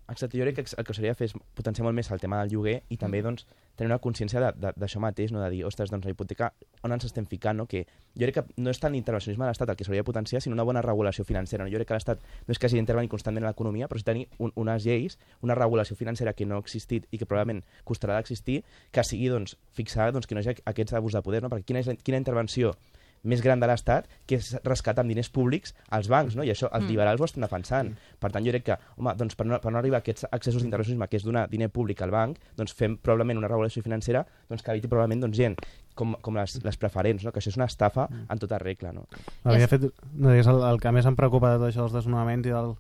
[0.10, 2.54] Exacte, jo crec que el que de fer és potenciar molt més el tema del
[2.54, 5.42] lloguer i també doncs, tenir una consciència de- de- d'això mateix, no?
[5.44, 7.58] de dir, ostres, doncs la hipoteca, on ens estem ficant?
[7.58, 7.66] No?
[7.68, 7.82] Que
[8.16, 10.54] jo crec que no és tant intervencionisme de l'Estat el que s'hauria de potenciar, sinó
[10.56, 11.66] una bona regulació financera.
[11.66, 11.70] No?
[11.70, 14.30] Jo crec que l'Estat no és que hagi d'intervenir constantment en l'economia, però sí tenir
[14.40, 18.64] un, unes lleis, una regulació financera que no ha existit i que probablement costarà d'existir,
[18.92, 21.50] que sigui doncs, fixar doncs, que no hi hagi aquests abús de poder, no?
[21.50, 22.78] perquè quina, és la, quina intervenció
[23.24, 26.44] més gran de l'Estat, que és rescatar amb diners públics els bancs, no?
[26.44, 26.90] i això els Mm.
[26.90, 27.96] liberals ho estan defensant.
[28.20, 30.62] Per tant, jo crec que, home, doncs per, no, per no arribar a aquests accessos
[30.62, 34.64] d'intervencionisme, que és donar diner públic al banc, doncs fem probablement una regulació financera doncs,
[34.64, 35.56] que eviti probablement doncs, gent
[35.96, 37.32] com, com les, les preferents, no?
[37.32, 38.94] que això és una estafa en tota regla.
[38.94, 39.08] No?
[39.44, 41.82] A mi, de fet, no, és el, el que més em preocupa de tot això
[41.88, 42.76] dels desnonaments i, del,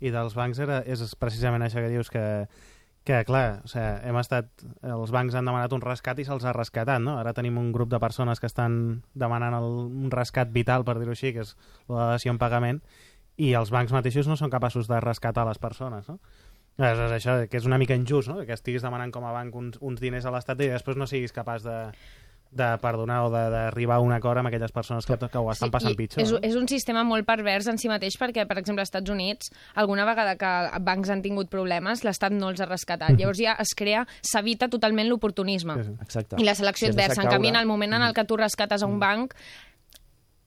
[0.00, 2.46] i dels bancs era, és precisament això que dius que,
[3.04, 4.50] que clar, o sigui, hem estat,
[4.84, 7.16] els bancs han demanat un rescat i se'ls ha rescatat, no?
[7.18, 9.68] Ara tenim un grup de persones que estan demanant el,
[10.04, 11.56] un rescat vital, per dir-ho així, que és
[11.88, 12.82] la dació en pagament,
[13.40, 16.20] i els bancs mateixos no són capaços de rescatar les persones, no?
[16.80, 18.40] És això, que és una mica injust, no?
[18.48, 21.34] Que estiguis demanant com a banc uns, uns diners a l'Estat i després no siguis
[21.36, 21.76] capaç de,
[22.50, 25.70] de perdonar o de- d'arribar a un acord amb aquelles persones que, que ho estan
[25.70, 26.24] passant pitjor.
[26.24, 29.52] És, és un sistema molt pervers en si mateix perquè, per exemple, als Estats Units,
[29.78, 33.14] alguna vegada que bancs han tingut problemes, l'Estat no els ha rescatat.
[33.20, 35.78] Llavors ja es crea, s'evita totalment l'oportunisme.
[35.84, 35.94] Sí.
[36.02, 36.40] Exacte.
[36.42, 37.22] I la selecció Si adversa.
[37.22, 39.34] En canvi, en el moment en el que tu rescates a un banc,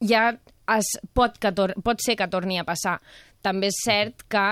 [0.03, 0.33] ja
[0.77, 2.97] es pot, que tor pot ser que torni a passar.
[3.43, 4.43] També és cert que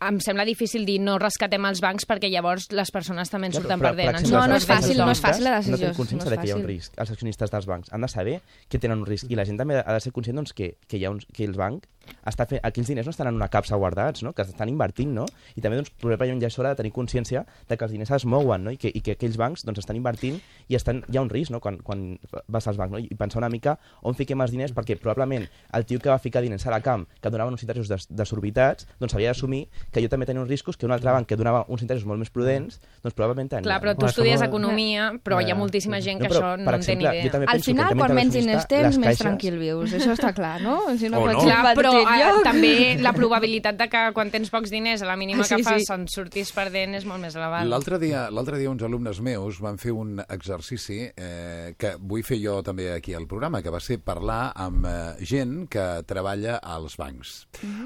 [0.00, 3.78] em sembla difícil dir no rescatem els bancs perquè llavors les persones també en surten
[3.78, 4.18] però, per perdent.
[4.20, 6.40] exemple, No, no és fàcil, no és fàcil la No decisió, tenen consciència no de
[6.42, 6.92] que hi ha un risc.
[6.98, 9.78] Els accionistes dels bancs han de saber que tenen un risc i la gent també
[9.80, 11.86] ha de ser conscient doncs, que, que, hi ha uns, que els bancs
[12.26, 14.32] està fent, aquells diners no estan en una capsa guardats, no?
[14.32, 15.26] que estan invertint, no?
[15.56, 18.24] I també doncs, probablement ja és hora de tenir consciència de que els diners es
[18.24, 18.70] mouen, no?
[18.70, 21.50] I que, i que aquells bancs doncs, estan invertint i estan, hi ha un risc
[21.52, 21.60] no?
[21.60, 22.98] quan, quan vas als bancs, no?
[22.98, 26.42] I pensar una mica on fiquem els diners, perquè probablement el tio que va ficar
[26.42, 30.08] diners a la camp, que donava uns interessos des, desorbitats, doncs havia d'assumir que jo
[30.08, 32.80] també tenia uns riscos que un altre banc que donava uns interessos molt més prudents,
[33.02, 33.64] doncs probablement tenia.
[33.68, 35.58] Clar, però tu estudies economia, però hi ha Ja.
[35.60, 37.52] moltíssima gent que No, però, això no per en té ni exemple, idea.
[37.54, 39.92] Al final, quan menys diners tens, més caixes- tranquil vius.
[39.94, 40.80] Això està clar, no?
[40.98, 41.44] Si no O pots no.
[41.44, 42.42] Clar, però eh, enlloc.
[42.46, 45.82] també la probabilitat de que quan tens pocs diners, a la mínima Sí, que fas,
[45.86, 45.92] sí.
[45.94, 47.64] en surtis perdent és molt més elevada.
[47.68, 52.38] L'altre dia, l'altre dia uns alumnes meus van fer un exercici eh, que vull fer
[52.42, 56.96] jo també aquí al programa, que va ser parlar amb eh, gent que treballa als
[57.00, 57.34] bancs.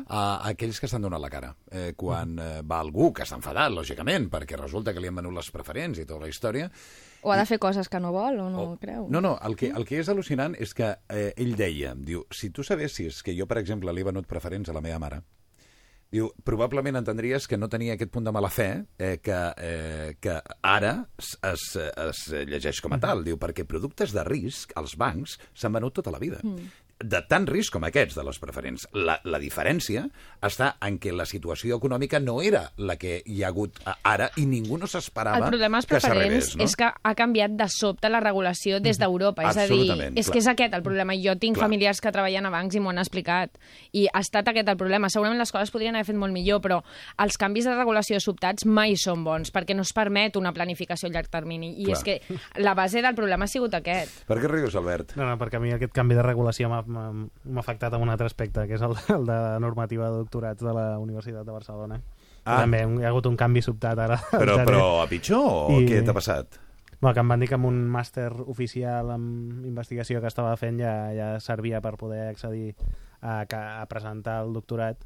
[0.08, 1.54] a, aquells que estan donant la cara.
[1.70, 5.34] Eh, quan eh, va algú que està enfadat, lògicament, perquè resulta que li han venut
[5.36, 6.70] les preferents i tota la història,
[7.22, 9.08] O ha de fer coses que no vol o no Oh, creu.
[9.10, 12.52] No, no, el que, el que és al·lucinant és que eh, ell deia, diu, si
[12.54, 15.22] tu sabessis que jo, per exemple, li he venut preferents a la meva mare,
[16.14, 20.38] diu, probablement entendries que no tenia aquest punt de mala fe eh, que, eh, que
[20.62, 23.24] ara es, es, es llegeix com a tal.
[23.26, 26.42] Diu, perquè productes de risc, als bancs, s'han venut tota la vida.
[26.44, 28.88] Mm de tant risc com aquests de les preferents.
[28.92, 30.06] La, la diferència
[30.42, 34.46] està en que la situació econòmica no era la que hi ha hagut ara i
[34.46, 36.64] ningú no s'esperava El problema dels que preferents s'arribés, no?
[36.64, 39.44] és que ha canviat de sobte la regulació des d'Europa.
[39.48, 40.32] És a dir, Absolutament, és clar.
[40.34, 41.14] que és aquest el problema.
[41.22, 41.66] Jo tinc Clar.
[41.68, 43.54] familiars que treballen a bancs i m'ho han explicat.
[43.92, 45.08] I ha estat aquest el problema.
[45.10, 46.80] Segurament les coses podrien haver fet molt millor, però
[47.18, 51.12] els canvis de regulació sobtats mai són bons, perquè no es permet una planificació a
[51.14, 51.76] llarg termini.
[51.82, 51.96] I Clar.
[51.98, 54.24] és que la base del problema ha sigut aquest.
[54.26, 55.14] Per què rius, Albert?
[55.16, 58.28] No, no, perquè a mi aquest canvi de regulació m'ha- m'ha afectat en un altre
[58.30, 62.00] aspecte, que és el, el de la normativa de doctorats de la Universitat de Barcelona.
[62.44, 62.62] Ah.
[62.62, 64.16] També hi ha hagut un canvi sobtat ara.
[64.32, 66.60] Però, però a pitjor o I- què t'ha passat?
[67.00, 69.26] Bueno, que em van dir que amb un màster oficial en
[69.68, 72.72] investigació que estava fent ja, ja servia per poder accedir
[73.20, 75.04] a, a presentar el doctorat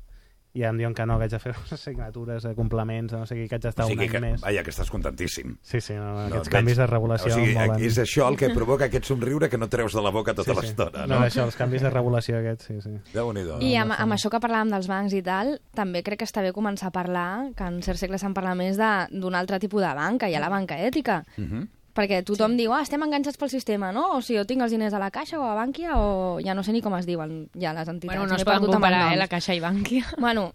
[0.54, 3.48] i em diuen que no, que haig de fer assignatures, eh, complements, no sé què,
[3.48, 4.40] que haig d'estar o sigui un any que, més.
[4.42, 5.56] vaja, que estàs contentíssim.
[5.62, 6.82] Sí, sí, no, no, No, aquests et canvis veig.
[6.82, 7.82] de regulació O sigui, molen.
[7.84, 10.60] és això el que provoca aquest somriure que no treus de la boca tota Sí,
[10.60, 10.66] sí.
[10.66, 11.26] l'estona, No, no?
[11.26, 12.90] això, els canvis de regulació aquests, sí, sí.
[13.14, 13.60] Déu-n'hi-do.
[13.60, 16.52] I amb, amb això que parlàvem dels bancs i tal, també crec que està bé
[16.52, 19.94] començar a parlar, que en certs segles se'n parla més de- d'un altre tipus de
[19.94, 21.24] banca, hi ha la banca ètica.
[21.38, 21.68] Mhm.
[21.92, 22.62] Perquè tothom sí.
[22.62, 24.07] diu, ah, estem enganxats pel sistema, no?
[24.16, 26.62] O sigui, jo tinc els diners a la Caixa o a Bànquia o ja no
[26.64, 28.16] sé ni com es diuen ja les entitats.
[28.16, 30.07] Bueno, no es poden comparar, eh, la Caixa i Bànquia.
[30.18, 30.55] Bueno,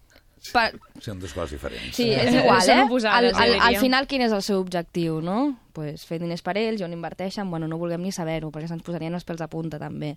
[0.54, 0.72] per...
[1.04, 1.94] Són dues coses diferents.
[1.96, 2.80] sí, és igual, eh?
[2.88, 5.58] oposades, al, al, al final, quin és el seu objectiu, no?
[5.78, 9.14] Pues fer diners per ells, on inverteixen, bueno, no vulguem ni saber-ho, perquè se'ns posarien
[9.14, 10.16] els pèls a punta, també.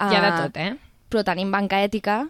[0.00, 0.74] Hi ha de Ah, tot, eh?
[1.10, 2.26] Però tenim banca ètica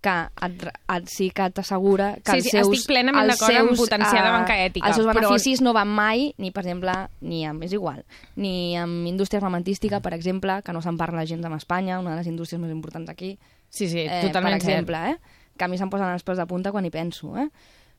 [0.00, 0.14] que
[0.46, 2.68] et, et, sí que t'assegura que Sí, els sí, seus...
[2.72, 5.60] estic plenament els d'acord amb seus, potenciar la eh, banca ètica, Els seus però- beneficis
[5.60, 8.04] no van mai, ni per exemple, ni amb, és igual,
[8.36, 12.22] ni amb indústria armamentística, per exemple, que no se'n parla gens amb Espanya, una de
[12.22, 15.16] les indústries més importants aquí, Sí, sí, eh, totalment per exemple, eh?
[15.56, 17.50] que a mi se'm posen els pèls de punta quan hi penso, eh?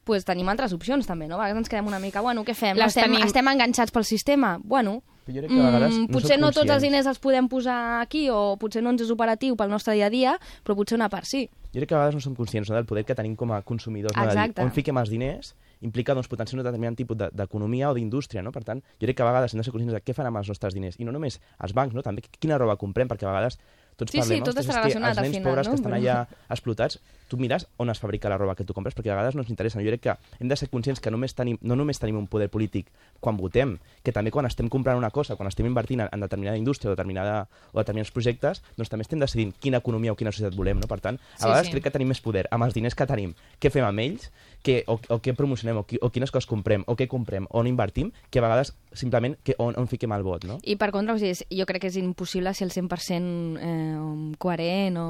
[0.04, 1.36] pues tenim altres opcions també, no?
[1.38, 2.76] A vegades ens quedem una mica, bueno, què fem?
[2.76, 3.22] Les estem, tenim.
[3.28, 4.56] estem enganxats pel sistema?
[4.64, 7.20] Bueno, Però jo crec que a vegades mm, no potser no tots els diners els
[7.22, 10.76] podem posar aquí o potser no ens és operatiu pel nostre dia a dia, però
[10.76, 11.44] potser una part sí.
[11.72, 13.62] Jo crec que a vegades no som conscients no, del poder que tenim com a
[13.62, 14.16] consumidors.
[14.18, 14.24] No?
[14.24, 14.62] De dir, Exacte.
[14.66, 18.42] on fiquem els diners implica doncs, potenciar un determinat tipus de- d'economia o d'indústria.
[18.44, 18.52] No?
[18.52, 20.38] Per tant, jo crec que a vegades hem de ser conscients de què fan amb
[20.38, 21.00] els nostres diners.
[21.00, 22.02] I no només els bancs, no?
[22.04, 23.58] també quina roba comprem, perquè a vegades
[23.98, 25.72] tots Sí, parlem, sí, tot "Ostres, està relacionat els al nens final, pobres no?
[25.72, 27.00] que estan allà explotats,
[27.32, 29.50] tu mires on es fabrica la roba que tu compres, perquè a vegades no ens
[29.54, 29.80] interessa.
[29.80, 32.50] Jo crec que hem de ser conscients que només tenim, no només tenim un poder
[32.52, 32.90] polític
[33.24, 36.92] quan votem, que també quan estem comprant una cosa, quan estem invertint en, determinada indústria
[36.92, 40.82] o, determinada, o determinats projectes, doncs també estem decidint quina economia o quina societat volem.
[40.84, 40.90] No?
[40.92, 41.76] Per tant, a Sí, vegades sí.
[41.78, 44.28] crec que tenim més poder amb els diners que tenim, què fem amb ells,
[44.62, 47.70] que, o, o què promocionem, o, qui, o quines coses comprem, o què comprem, on
[47.70, 50.60] invertim, que a vegades simplement que on, on fiquem el vot, no?
[50.68, 55.00] I per contra, o sigui, jo crec que és impossible ser el 100% eh, coherent
[55.02, 55.08] o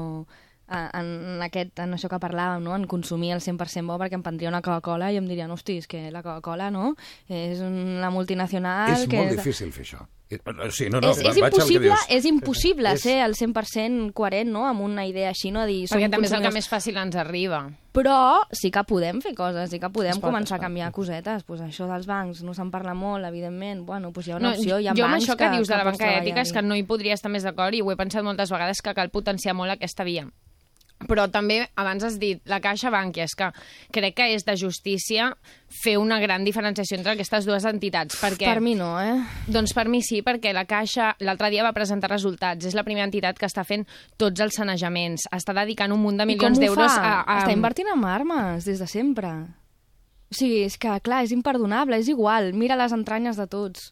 [0.98, 2.74] en, aquest, en això que parlàvem, no?
[2.76, 5.86] en consumir el 100% bo, perquè em prendria una Coca-Cola i em dirien, hosti, és
[5.90, 6.94] que la Coca-Cola no?
[7.28, 8.92] és una multinacional...
[8.96, 9.20] És que...
[9.22, 10.02] molt difícil fer això.
[10.32, 10.38] Eh,
[10.72, 12.04] Sí, no, no, és, és que impossible, dius.
[12.08, 14.62] és impossible És- ser el 100% coherent no?
[14.66, 15.66] amb una idea així, no?
[15.68, 17.66] Dir, Perquè també és el que més fàcil ens arriba.
[17.92, 18.14] Però
[18.56, 21.44] sí que podem fer coses, sí que podem pot, començar a canviar cosetes.
[21.44, 23.84] Pues això dels bancs no se'n parla molt, evidentment.
[23.84, 25.68] Bueno, pues hi ha una No, opció, hi ha jo amb bancs això que, dius
[25.68, 27.96] de la banca ètica és que no hi podria estar més d'acord i ho he
[28.00, 30.24] pensat moltes vegades que cal potenciar molt aquesta via.
[31.08, 33.48] Però també, abans has dit, la Caixa Bankia, és que
[33.94, 35.30] crec que és de justícia
[35.82, 38.18] fer una gran diferenciació entre aquestes dues entitats.
[38.20, 39.16] Perquè, Per mi no, eh?
[39.48, 42.66] Doncs per mi sí, perquè la Caixa l'altre dia va presentar resultats.
[42.68, 43.86] És la primera entitat que està fent
[44.20, 45.26] tots els sanejaments.
[45.32, 47.40] Està dedicant un munt de milions d'euros a, a...
[47.42, 49.32] Està invertint en armes des de sempre.
[50.32, 52.52] O sigui, és que, clar, és imperdonable, és igual.
[52.56, 53.90] Mira les entranyes de tots.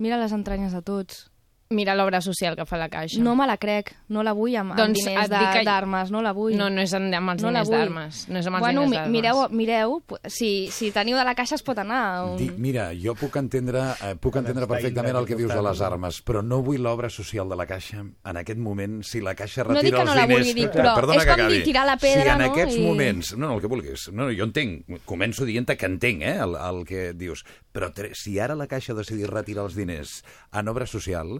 [0.00, 1.26] Mira les entranyes de tots.
[1.72, 3.20] Mira l'obra social que fa la Caixa.
[3.24, 5.64] No me la crec, no la vull amb, amb Doncs diners et dic de- que-
[5.64, 6.54] d'armes, no la vull.
[6.56, 8.28] No, no és amb amb els No la diners d'armes.
[8.28, 9.12] No és amb els bueno, diners d'armes.
[9.12, 12.24] mireu, mireu, si, si teniu de la caixa es pot anar.
[12.26, 12.36] Un...
[12.36, 16.22] Di, mira, jo puc entendre, eh, puc entendre perfectament el que dius de les armes,
[16.24, 19.74] però no vull l'obra social de la Caixa en aquest moment, si la Caixa No
[19.74, 20.54] retira dic que els no la diners...
[20.54, 22.50] dir, però perdona és que com dir tirar la pedra, si en no?
[22.52, 23.32] aquests I- moments...
[23.36, 24.08] No, no, el que vulguis.
[24.12, 28.38] No, no, jo entenc, començo dient que entenc eh, el, el que dius, però si
[28.38, 31.38] ara la Caixa decidís retirar els diners en obra social,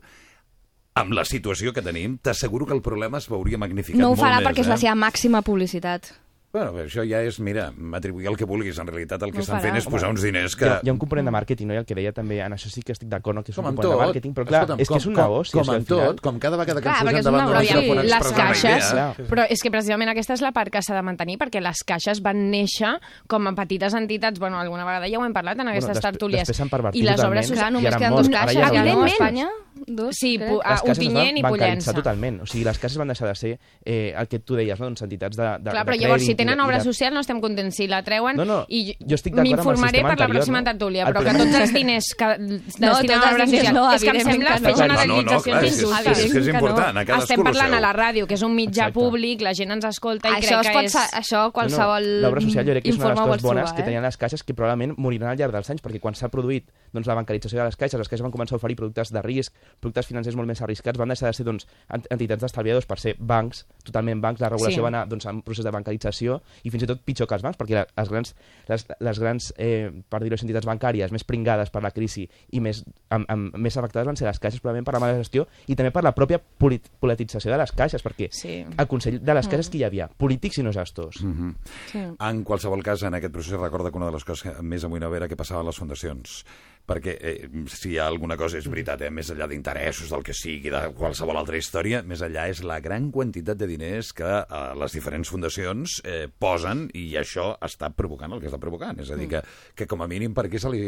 [0.94, 4.20] amb la situació que tenim, t'asseguro que el problema es veuria magnificat No ho molt
[4.26, 4.70] farà més, perquè és eh?
[4.74, 6.12] la seva màxima publicitat.
[6.52, 8.76] Bueno, això ja és, mira, m'atribuir el que vulguis.
[8.76, 9.62] En realitat el que No estan farà.
[9.70, 10.66] fent és posar uns diners que...
[10.66, 11.72] Hi ha, hi ha un component de màrqueting, no?
[11.72, 13.42] I el que deia també, en això sí que estic d'acord, no?
[13.42, 15.06] que és Com un en component tot, de màrqueting, però clar, escolta'm, és que és
[15.08, 15.52] un com- negoci.
[15.56, 17.46] com sigui, en al final- tot, com cada vegada que Clar, ens és un davant
[17.48, 17.72] d'un negoci.
[17.72, 19.14] micròfon les caixes, idea...
[19.32, 22.20] però és que precisament aquesta és la part que s'ha de mantenir perquè les caixes
[22.20, 22.92] van néixer
[23.26, 26.44] com a petites entitats, bueno, alguna vegada ja ho hem parlat en aquestes després- tertúlies.
[26.44, 27.72] després s'han pervertit I les obres socials...
[27.72, 29.48] només queden dos caixes, Espanya?
[29.86, 30.48] Dos, Sí, crec.
[30.50, 31.92] pu- a les Ontinyent i Pollença.
[31.94, 32.40] totalment.
[32.42, 34.86] O sigui, les caixes van deixar de ser eh, el que tu deies, no?
[34.86, 37.20] doncs entitats de, de, Clar, de però llavors, si tenen de- obra de- social, no
[37.20, 37.76] estem contents.
[37.76, 40.64] Si la treuen, No, no, i jo estic m'informaré per la pròxima no?
[40.70, 43.74] tertúlia, però que tots els diners que destinen tots a obra social...
[43.74, 44.86] no, és que em sembla que fer no.
[44.86, 46.18] No, no, no, generalitzacions clar, és, és, injustes.
[46.18, 46.54] és, que és no.
[46.54, 49.70] important, a cadascú Estem parlant a la ràdio, que és un mitjà públic, la gent
[49.72, 50.96] ens escolta i crec que és...
[51.12, 53.72] això qualsevol No, no, L'obra social jo crec que és una de les coses bones
[53.72, 53.84] que eh?
[53.84, 57.06] tenien les caixes que probablement moriran al llarg dels anys, perquè quan s'ha produït doncs,
[57.06, 60.06] la bancarització de les caixes, les caixes van començar a oferir productes de risc, productes
[60.06, 63.66] financers molt més arriscats, van deixar de ser doncs, ent- entitats d'estalviadors per ser bancs,
[63.84, 64.80] totalment bancs, la regulació Sí.
[64.82, 67.58] va anar doncs, en procés de bancarització i fins i tot pitjor que els bancs,
[67.58, 68.34] perquè les grans,
[68.68, 72.84] les, les grans eh, per dir-ho entitats bancàries més pringades per la crisi i més,
[73.10, 75.90] amb, amb, més afectades van ser les caixes probablement per la mala gestió i també
[75.92, 78.64] per la pròpia polit politització de les caixes, perquè Sí.
[78.76, 80.08] al Consell de les caixes que hi havia?
[80.08, 81.22] Polítics i no gestors.
[81.22, 81.54] Mhm.
[81.90, 81.98] Sí.
[82.20, 85.16] En qualsevol cas, en aquest procés recorda que una de les coses que més amoïnava
[85.16, 86.44] era que passava a les fundacions.
[86.88, 87.34] Perquè eh,
[87.70, 90.80] si hi ha alguna cosa, és veritat, eh, més enllà d'interessos, del que sigui, de
[90.98, 95.30] qualsevol altra història, més enllà és la gran quantitat de diners que eh, les diferents
[95.30, 98.98] fundacions eh, posen i això està provocant el que està provocant.
[99.02, 99.44] És a dir, que,
[99.78, 100.82] que com a mínim per què se li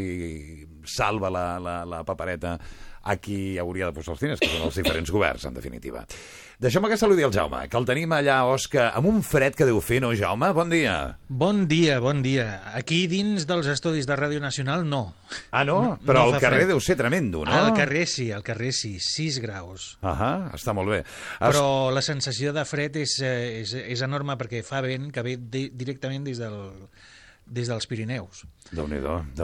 [0.82, 2.58] salva la, la, la papereta
[3.04, 6.06] a qui hauria de posar els diners, que són els diferents governs, en definitiva.
[6.62, 9.80] Deixeu-me que saludi el Jaume, que el tenim allà, Òscar, amb un fred que deu
[9.84, 10.52] fer, no, Jaume?
[10.56, 10.94] Bon dia.
[11.28, 12.46] Bon dia, bon dia.
[12.78, 15.02] Aquí dins dels estudis de Ràdio Nacional, no.
[15.50, 15.80] Ah, no?
[15.82, 16.70] No- Però no carrer fred.
[16.72, 17.52] deu ser tremendo, no?
[17.52, 19.98] Al carrer sí, al carrer sí, 6 graus.
[20.00, 21.00] Ahà, està molt bé.
[21.02, 21.42] Es...
[21.42, 25.36] Però la sensació de fred és, eh, és, és enorme perquè fa vent que ve
[25.36, 26.56] di directament des, del,
[27.46, 28.44] des dels Pirineus.
[28.72, 28.94] Déu I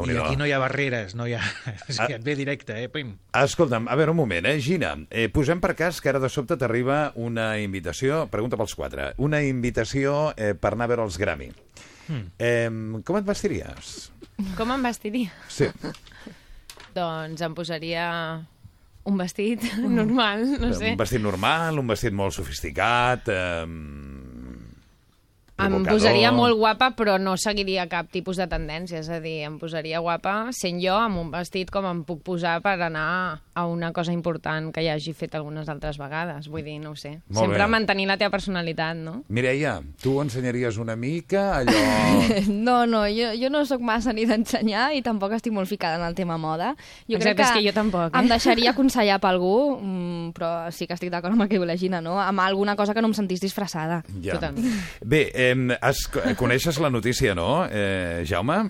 [0.08, 1.40] nhi aquí no hi ha barreres, no hi ha...
[1.88, 2.06] És Ah.
[2.08, 2.88] que et ve directe, eh?
[2.88, 3.12] Pim.
[3.36, 4.56] Escolta'm, a veure, un moment, eh?
[4.64, 9.12] Gina, eh, posem per cas que ara de sobte t'arriba una invitació, pregunta pels quatre,
[9.18, 11.50] una invitació eh, per anar a veure els Grammy.
[12.08, 12.24] Hmm.
[12.38, 12.70] Eh,
[13.04, 14.10] com et vestiries?
[14.56, 15.30] Com em vestiria?
[15.52, 15.68] Sí.
[16.96, 18.06] Doncs em posaria
[19.04, 19.62] un vestit
[20.00, 20.94] normal, no sé.
[20.96, 23.28] Un vestit normal, un vestit molt sofisticat...
[23.28, 24.19] Eh,
[25.66, 29.01] Em posaria molt guapa, però no seguiria cap tipus de tendència.
[29.01, 32.59] És a dir, em posaria guapa sent jo amb un vestit com em puc posar
[32.64, 36.49] per anar a una cosa important que ja hagi fet algunes altres vegades.
[36.49, 37.18] Vull dir, no ho sé.
[37.29, 37.68] Molt Sempre bé.
[37.77, 39.23] mantenir la teva personalitat, no?
[39.29, 41.79] Mireia, tu ensenyaries una mica allò...
[42.51, 46.05] No, no, jo, jo no sóc massa ni d'ensenyar i tampoc estic molt ficada en
[46.07, 46.74] el tema moda.
[47.09, 48.20] Jo Exacte, crec que, és que jo tampoc, eh?
[48.20, 51.66] Em deixaria aconsellar per algú, mm, però sí que estic d'acord amb el que diu
[51.68, 52.18] la Gina, no?
[52.20, 54.03] Amb alguna cosa que no em sentís disfressada.
[54.22, 54.39] Ja.
[54.39, 54.66] Totalment.
[55.05, 56.05] Bé, eh, Eh, has,
[56.38, 58.62] coneixes la notícia, no, eh, Jaume?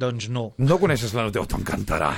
[0.00, 0.46] Doncs no.
[0.56, 1.42] No coneixes la notícia?
[1.44, 2.10] Oh, T'encantarà.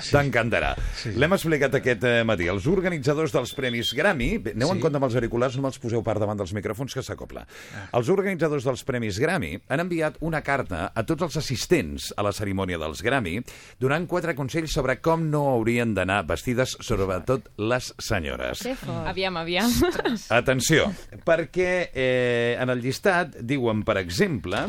[0.00, 0.10] Sí.
[0.14, 0.72] T'encantarà.
[0.98, 1.12] Sí.
[1.20, 2.48] L'hem explicat aquest eh, matí.
[2.50, 4.30] Els organitzadors dels Premis Grammy...
[4.42, 4.76] Bé, Aneu sí.
[4.76, 7.44] en compte amb els auriculars, no me'ls poseu per davant dels micròfons, que s'acopla.
[7.76, 7.84] Ah.
[8.00, 12.32] Els organitzadors dels Premis Grammy han enviat una carta a tots els assistents a la
[12.34, 13.36] cerimònia dels Grammy
[13.82, 18.64] donant quatre consells sobre com no haurien d'anar vestides, sobretot les senyores.
[19.06, 19.70] Aviam, aviam.
[20.40, 20.88] Atenció,
[21.26, 24.66] perquè eh, en el llistat diuen, per exemple,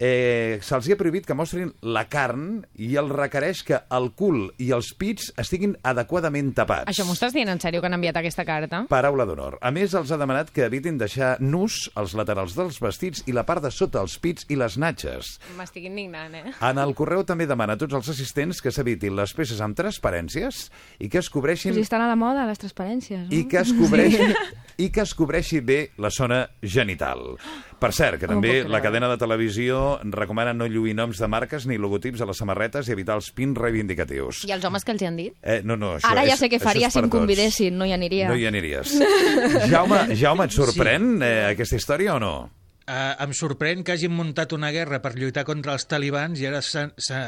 [0.00, 4.70] eh, se'ls ha prohibit que mostrin la carn i el requereix que el cul i
[4.74, 6.88] els pits estiguin adequadament tapats.
[6.90, 8.82] Això m'ho estàs dient en sèrio, que han enviat aquesta carta?
[8.90, 9.58] Paraula d'honor.
[9.60, 13.44] A més, els ha demanat que evitin deixar nus els laterals dels vestits i la
[13.46, 15.36] part de sota els pits i les natxes.
[15.58, 16.56] M'estic indignant, eh?
[16.70, 20.64] En el correu també demana a tots els assistents que s'evitin les peces amb transparències
[20.98, 21.76] i que es cobreixin...
[21.76, 23.34] Pues estan a la moda, les transparències, no?
[23.36, 24.32] I que es cobreixi,
[24.80, 27.36] i que es cobreixi bé la zona genital.
[27.80, 31.78] Per cert, que també la cadena de televisió recomana no lluir noms de marques ni
[31.80, 34.44] logotips a les samarretes i evitar els pins reivindicatius.
[34.48, 35.34] I els homes que els hi han dit?
[35.40, 37.96] Eh, no, no, això Ara ja és, sé què faria si em convidessin, no hi
[37.96, 38.28] aniria.
[38.28, 38.92] No hi aniries.
[39.72, 41.24] Jaume, Jaume, et sorprèn sí.
[41.24, 42.34] eh, aquesta història o no?
[42.90, 46.58] Uh, em sorprèn que hagin muntat una guerra per lluitar contra els talibans i ara
[46.58, 47.18] se, se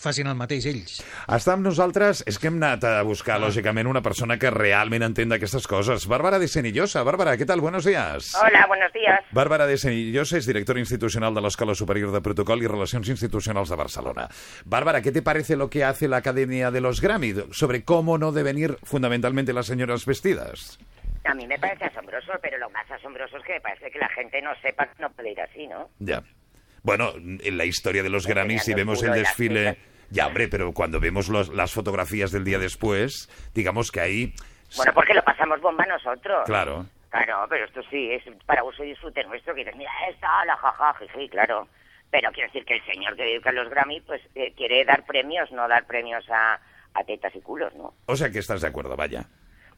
[0.00, 0.94] facin el mateix ells.
[1.28, 3.42] Està amb nosaltres, és que hem anat a buscar, ah.
[3.44, 6.06] lògicament, una persona que realment entén d'aquestes coses.
[6.08, 7.02] Bárbara de Senillosa.
[7.04, 7.60] Bárbara, ¿qué tal?
[7.60, 8.32] Buenos días.
[8.40, 9.20] Hola, buenos días.
[9.32, 13.76] Bárbara de Senillosa es directora institucional de l'Escola Superior de Protocol i Relacions Institucionals de
[13.76, 14.30] Barcelona.
[14.64, 18.32] Bárbara, ¿qué te parece lo que hace la Academia de los Grammy sobre cómo no
[18.32, 20.78] deben ir fundamentalmente las señoras vestidas?
[21.24, 24.08] A mí me parece asombroso, pero lo más asombroso es que me parece que la
[24.08, 25.88] gente no sepa que no puede ir así, ¿no?
[25.98, 26.22] Ya.
[26.82, 29.78] Bueno, en la historia de los Grammys, si vemos el desfile...
[30.10, 34.34] Ya, hombre, pero cuando vemos los, las fotografías del día después, digamos que ahí...
[34.76, 36.42] Bueno, porque lo pasamos bomba nosotros.
[36.44, 36.84] Claro.
[37.08, 40.56] Claro, pero esto sí es para uso y disfrute nuestro, que dices, mira, esta, la
[40.56, 41.66] jaja, jiji, claro.
[42.10, 45.50] Pero quiero decir que el señor que dedica los Grammy, pues eh, quiere dar premios,
[45.50, 46.60] no dar premios a,
[46.92, 47.94] a tetas y culos, ¿no?
[48.04, 49.24] O sea que estás de acuerdo, vaya.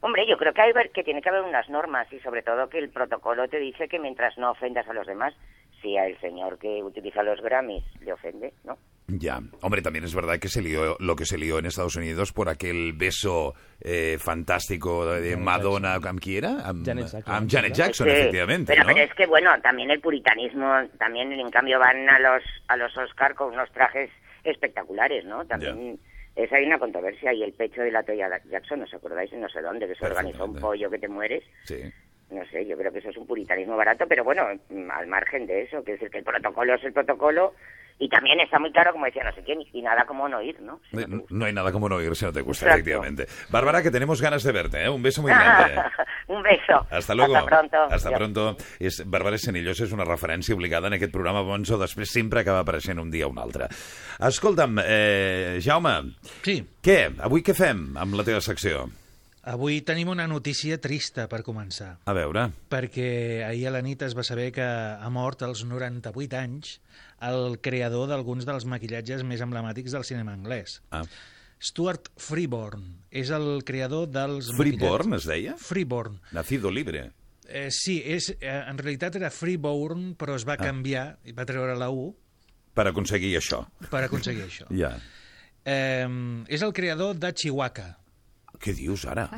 [0.05, 2.77] Hombre, yo creo que, hay, que tiene que haber unas normas y sobre todo que
[2.77, 5.33] el protocolo te dice que mientras no ofendas a los demás,
[5.81, 8.77] si a el señor que utiliza los Grammys le ofende, ¿no?
[9.07, 12.33] Ya, hombre, también es verdad que se lió lo que se lió en Estados Unidos
[12.33, 16.51] por aquel beso eh, fantástico de Madonna, ¿amb qui era?
[16.85, 18.93] Janet Jackson, amb Janet Jackson Sí, efectivamente, pero, ¿no?
[18.93, 22.95] pero es que bueno, también el puritanismo, también en cambio van a los a los
[22.95, 24.11] Oscar con unos trajes
[24.43, 25.45] espectaculares, ¿no?
[25.45, 25.99] También
[26.35, 29.31] es hay una controversia y el pecho de la Toya Jackson, ¿os acordáis?
[29.33, 31.43] No sé dónde, que se organizó un pollo que te mueres.
[31.63, 31.81] Sí.
[32.29, 35.45] No sé, yo creo que eso es un puritanismo barato, pero bueno, mm, al margen
[35.45, 37.53] de eso, quiero decir que el protocolo es el protocolo
[37.97, 40.59] y también está muy claro, como decía no sé quién, y nada como no ir,
[40.61, 40.79] ¿no?
[40.91, 42.79] Si no No, hay nada como no ir si no te gusta, Exacto.
[42.81, 43.27] efectivamente.
[43.49, 44.89] Bárbara, que tenemos ganas de verte, ¿eh?
[44.89, 45.81] Un beso muy grande.
[46.27, 46.85] un beso.
[46.91, 47.35] Hasta luego.
[47.35, 47.77] Hasta pronto.
[47.89, 48.19] Hasta Adiós.
[48.19, 48.57] pronto.
[48.79, 52.59] És, Bàrbara Senillosa és una referència obligada en aquest programa abans o després sempre acaba
[52.65, 53.67] apareixent un dia o un altre.
[54.19, 55.95] Escolta'm, eh, Jaume,
[56.43, 57.13] Sí, què?
[57.23, 58.89] Avui què fem amb la teva secció?
[59.45, 64.15] Avui tenim una notícia trista per començar, A veure, perquè ahir a la nit es
[64.17, 66.79] va saber que ha mort als 98 anys
[67.21, 70.81] el creador d'alguns dels maquillatges més emblemàtics del cinema anglès.
[70.91, 71.03] ah,
[71.59, 75.53] Stuart Freeborn és el creador dels Freeborn maquillatges- es deia?
[75.57, 76.19] Freeborn.
[76.35, 77.11] Nacido libre.
[77.47, 81.75] Eh, sí, és, eh, en realitat era Freeborn, però es va canviar, i va treure
[81.77, 82.15] la U
[82.73, 83.67] Per aconseguir això.
[83.89, 84.65] per aconseguir això.
[84.75, 84.97] Ja.
[85.63, 87.97] Eh, és el creador de Chihuahua.
[88.61, 89.29] Què dius ara?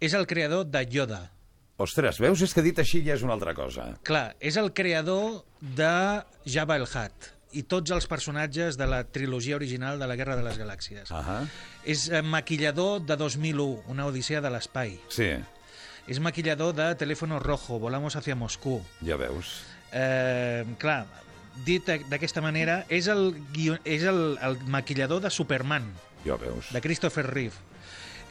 [0.00, 1.30] És el creador de Yoda.
[1.76, 2.40] Ostres, veus?
[2.46, 3.88] És que dit així ja és una altra cosa.
[4.06, 9.54] Clar, és el creador de Jabba el Hutt i tots els personatges de la trilogia
[9.56, 11.10] original de la Guerra de les Galàxies.
[11.14, 11.44] Ah,
[11.86, 14.96] És eh, maquillador de 2001, una odissea de l'espai.
[15.08, 15.32] sí,
[16.06, 18.82] És maquillador de Teléfono Rojo, Volamos hacia Moscú.
[19.00, 19.62] ja veus.
[19.92, 21.06] Eh, clar,
[21.64, 23.78] dit d'aquesta manera, és el, guion...
[23.84, 25.86] és el, el maquillador de Superman,
[26.26, 26.72] Ja veus.
[26.72, 27.54] de Christopher Reeve.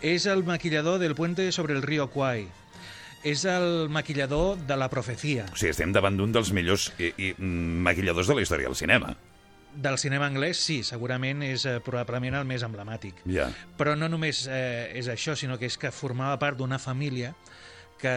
[0.04, 2.44] És el maquillador del puente sobre el río Kwai.
[3.24, 7.30] És el maquillador de La Profecía, O sigui, estem davant d'un dels millors i, i,
[7.38, 9.16] mm, maquilladors de la història del cinema.
[9.74, 13.24] del cinema anglès, sí, segurament és eh, probablement el més emblemàtic.
[13.26, 13.48] Ja.
[13.76, 17.32] Però no només eh, és això, sinó que és que formava part d'una família
[17.98, 18.14] que,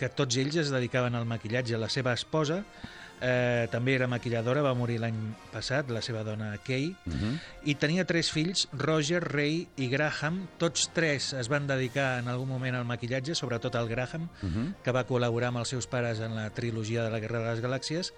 [0.00, 1.78] que tots ells es dedicaven al maquillatge.
[1.78, 2.64] La seva esposa
[3.22, 5.14] eh, també era maquilladora, va morir l'any
[5.52, 7.38] passat, la seva dona Kay, Uh -huh.
[7.64, 10.48] i tenia tres fills, Roger, Ray i Graham.
[10.58, 14.74] Tots tres es van dedicar en algun moment al maquillatge, sobretot el Graham, Uh -huh.
[14.82, 17.62] que va col·laborar amb els seus pares en la trilogia de la Guerra de les
[17.64, 18.12] Galàxies,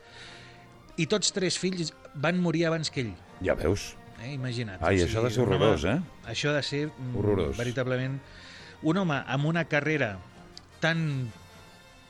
[0.97, 3.15] i tots tres fills van morir abans que ell.
[3.45, 3.97] Ja veus.
[4.23, 4.33] Eh?
[4.33, 4.83] Imagina't.
[4.83, 6.01] Ai, això ha de ser un home- horrorós, eh?
[6.27, 7.57] Això ha de ser mm, Horrorós.
[7.57, 8.21] veritablement
[8.83, 10.19] un home amb una carrera
[10.81, 11.31] tan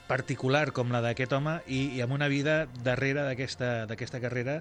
[0.08, 4.60] particular com la d'aquest home i, i amb una vida darrere d'aquesta carrera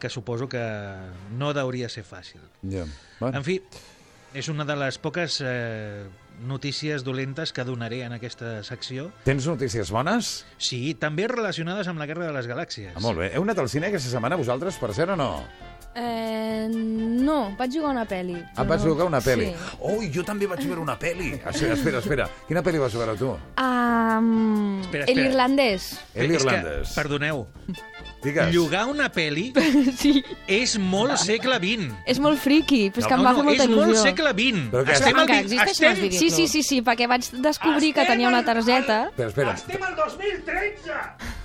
[0.00, 0.62] que suposo que
[1.38, 2.42] no hauria ser fàcil.
[2.68, 2.84] Ja.
[3.20, 3.38] Bueno.
[3.38, 3.60] En fi,
[4.34, 6.04] és una de les poques eh,
[6.42, 9.10] notícies dolentes que donaré en aquesta secció.
[9.24, 10.44] Tens notícies bones?
[10.58, 12.92] Sí, també relacionades amb la Guerra de les Galàxies.
[12.96, 13.30] Ah, molt bé.
[13.34, 15.30] Heu anat al cine aquesta setmana, vosaltres, per cert, o no?
[15.94, 18.34] Eh, no, vaig jugar una pel·li.
[18.56, 19.52] Ah, vas jugar una pel·li.
[19.52, 19.76] Sí.
[19.78, 21.36] Oh, jo també vaig veure una pel·li.
[21.38, 22.26] Espera, espera, espera.
[22.48, 23.28] Quina pel·li vas veure tu?
[23.62, 25.28] Um, Espera, El espera.
[25.30, 25.86] irlandès.
[26.14, 26.94] El És que, irlandès.
[26.98, 27.46] perdoneu,
[28.24, 28.50] Digues.
[28.54, 29.52] llogar una pel·li
[30.02, 30.24] sí.
[30.48, 31.92] és molt segle XX.
[32.06, 33.86] És molt friki, però és que no, em va no, fer molta és il·lusió.
[33.92, 34.64] molt segle XX.
[34.72, 36.04] Però que- estem al existeixen estem...
[36.08, 39.04] els Sí, sí, sí, sí, perquè vaig descobrir que tenia una targeta.
[39.12, 39.54] Espera, espera.
[39.54, 41.00] Estem al 2013!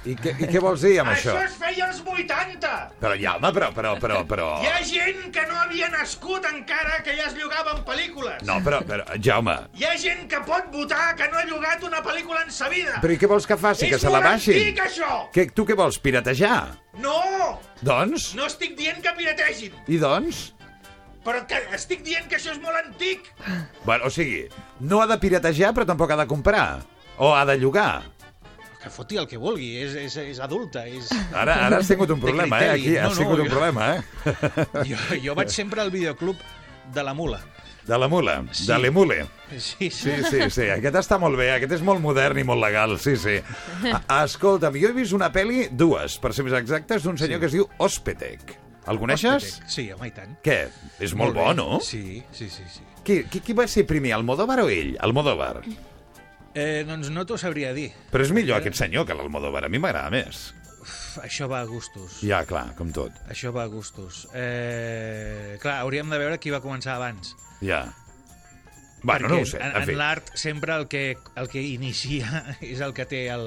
[0.10, 1.34] I què, I què vols dir amb això?
[1.36, 2.70] Això es feia als 80!
[3.02, 4.48] Però, Jaume, però, però, però, però...
[4.64, 8.40] Hi ha gent que no havia nascut encara que ja es llogaven pel·lícules.
[8.48, 12.00] No, però, però, Jaume, Hi ha gent que pot votar que no ha llogat una
[12.06, 13.02] pel·lícula en sa vida.
[13.04, 13.86] però i què vols que faci?
[13.90, 14.56] És Que se la molt baixin?
[14.62, 15.12] antic, això!
[15.36, 16.69] Que, tu què vols, piratejar?
[17.00, 17.60] No!
[17.82, 18.34] Doncs?
[18.36, 20.50] No estic dient que pirategin, I doncs?
[21.24, 23.28] però que estic dient que això és molt antic.
[23.86, 24.48] Bueno, o sigui,
[24.80, 26.80] no ha de piratejar, però tampoc ha de comprar.
[27.20, 28.02] O ha de llogar.
[28.82, 30.86] Que foti el que vulgui, és, és, és adulta.
[30.88, 31.12] És...
[31.36, 32.70] Ara, ara has tingut un problema, eh?
[32.78, 34.02] Aquí has No, no, tingut un jo- problema, eh?
[34.90, 34.98] Jo,
[35.28, 36.40] jo vaig sempre al videoclub
[36.96, 37.42] de la Mula.
[37.90, 38.68] De la mula, Sí.
[38.70, 39.24] de l'emule.
[39.58, 43.00] Sí, Sí, sí, sí, aquest està molt bé, aquest és molt modern i molt legal,
[43.02, 43.40] sí, sí.
[44.24, 47.42] Escolta'm, jo he vist una pel·li, dues, per ser més exactes, d'un senyor Sí.
[47.42, 48.54] que es diu Ospetec.
[48.90, 49.44] El coneixes?
[49.44, 49.70] Hospitec.
[49.74, 50.38] Sí, home, i tant.
[50.46, 50.60] Què?
[51.00, 51.42] És molt, bé.
[51.42, 51.80] bo, no?
[51.82, 52.64] Sí, sí, sí.
[52.70, 52.86] sí.
[53.04, 54.96] Qui, qui, qui va ser primer, Almodóvar o ell?
[55.02, 55.64] Almodóvar.
[56.54, 57.90] Eh, doncs no t'ho sabria dir.
[58.12, 60.54] Però és millor aquest senyor que l'Almodóvar, a mi m'agrada més.
[60.82, 62.20] Uf, això va a gustos.
[62.26, 63.14] Ja, clar, com tot.
[63.30, 64.28] Això va a gustos.
[64.34, 67.36] Eh, clar, hauríem de veure qui va començar abans.
[67.62, 67.86] Ja.
[69.02, 69.94] Bueno, Perquè no ho sé, En, en fi.
[69.96, 73.46] l'art sempre el que, el que inicia és el que té el,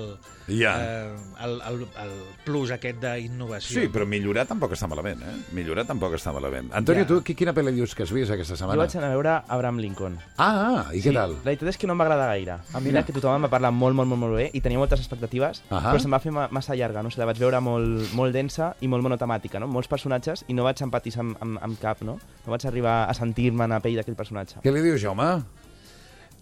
[0.49, 0.73] Ja.
[0.83, 2.13] eh, el, el, el
[2.45, 3.81] plus aquest d'innovació.
[3.81, 5.35] Sí, però millorar tampoc està malament, eh?
[5.55, 6.71] Millorar tampoc està malament.
[6.75, 7.09] Antonio, Ja.
[7.09, 8.83] tu qui, quina pel·li dius que has vist aquesta Jo setmana?
[8.83, 10.19] vaig anar a veure Abraham Lincoln.
[10.37, 11.37] Ah, ah, i què tal?
[11.45, 12.59] La veritat és que no em va agradar gaire.
[12.75, 15.01] A mi que tothom em va parlar molt, molt, molt, molt bé i tenia moltes
[15.01, 15.93] expectatives, Ahà.
[15.93, 17.09] però se'm va fer ma massa llarga, no?
[17.09, 19.67] O sigui, la vaig veure molt, molt densa i molt monotemàtica, no?
[19.67, 22.19] Molts personatges i no vaig empatitzar amb, amb, amb cap, no?
[22.47, 24.61] No vaig arribar a sentir-me en la pell d'aquell personatge.
[24.63, 25.43] Què li dius, Jaume?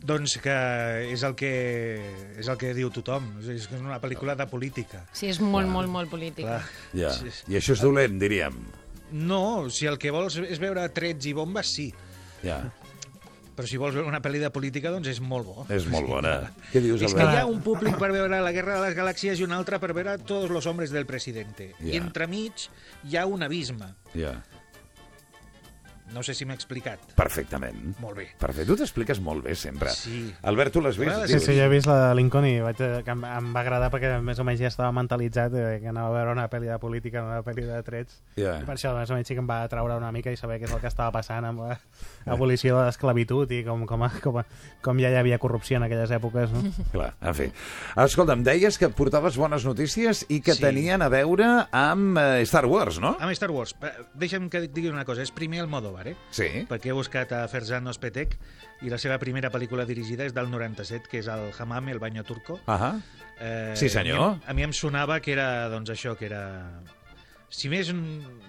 [0.00, 0.56] Doncs que
[1.12, 1.50] és el que,
[2.40, 3.26] és el que diu tothom.
[3.42, 5.02] És que és una pel·lícula de política.
[5.12, 6.60] Sí, és molt, molt, molt política.
[6.60, 7.00] Clar.
[7.02, 7.12] Ja.
[7.18, 7.50] Sí, sí.
[7.52, 8.56] I això és dolent, diríem.
[9.12, 11.90] No, si el que vols és veure trets i bombes, sí.
[12.44, 12.62] Ja.
[13.56, 15.66] Però si vols veure una pel·li de política, doncs és molt bo.
[15.68, 16.36] És molt bona.
[16.72, 17.34] Què dius, És que Albert?
[17.36, 19.90] hi ha un públic per veure la Guerra de les Galàxies i un altre per
[19.92, 21.74] veure tots els homes del presidente.
[21.80, 21.90] Ja.
[21.92, 22.70] I entremig
[23.10, 23.90] hi ha un abisme.
[24.14, 24.38] Ja.
[26.14, 27.12] No sé si m'he explicat.
[27.14, 27.94] Perfectament.
[28.02, 28.26] Molt bé.
[28.40, 28.66] Perfecte.
[28.66, 29.90] Tu t'expliques molt bé, sempre.
[29.94, 30.24] Sí.
[30.42, 31.26] Albert, tu l'has vist?
[31.30, 33.90] Sí, sí, jo he vist la de Lincoln i vaig, que em, em va agradar
[33.92, 36.78] perquè més o menys ja estava mentalitzat eh, que anava a veure una pel·li de
[36.82, 38.18] política, una pel·li de trets.
[38.36, 38.56] Ja.
[38.60, 40.58] I per això més o menys sí que em va atraure una mica i saber
[40.60, 41.62] què és el que estava passant amb
[42.26, 44.40] l'abolició de l'esclavitud i com, com, com,
[44.84, 46.50] com ja hi havia corrupció en aquelles èpoques.
[46.52, 46.64] No?
[46.94, 47.48] Clar, en fi.
[48.04, 50.62] Escolta'm, deies que portaves bones notícies i que Sí.
[50.66, 53.14] tenien a veure amb eh, Star Wars, no?
[53.20, 55.22] Amb Star Wars, eh, deixa'm que digui una cosa.
[55.22, 56.14] És primer el Modovar, eh?
[56.30, 56.48] Sí.
[56.68, 58.36] Perquè he buscat a Ferzan Ospetek
[58.82, 62.24] i la seva primera pel·lícula dirigida és del 97, que és el Hamam, el baño
[62.24, 62.60] turco.
[62.66, 62.94] Ahà.
[63.40, 64.20] Eh, Sí, senyor.
[64.20, 66.80] A mi, a mi em sonava que era, doncs, això, que era...
[67.50, 67.88] Si més,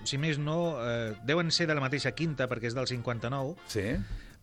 [0.06, 3.96] si més no, eh, deuen ser de la mateixa quinta, perquè és del 59, Sí.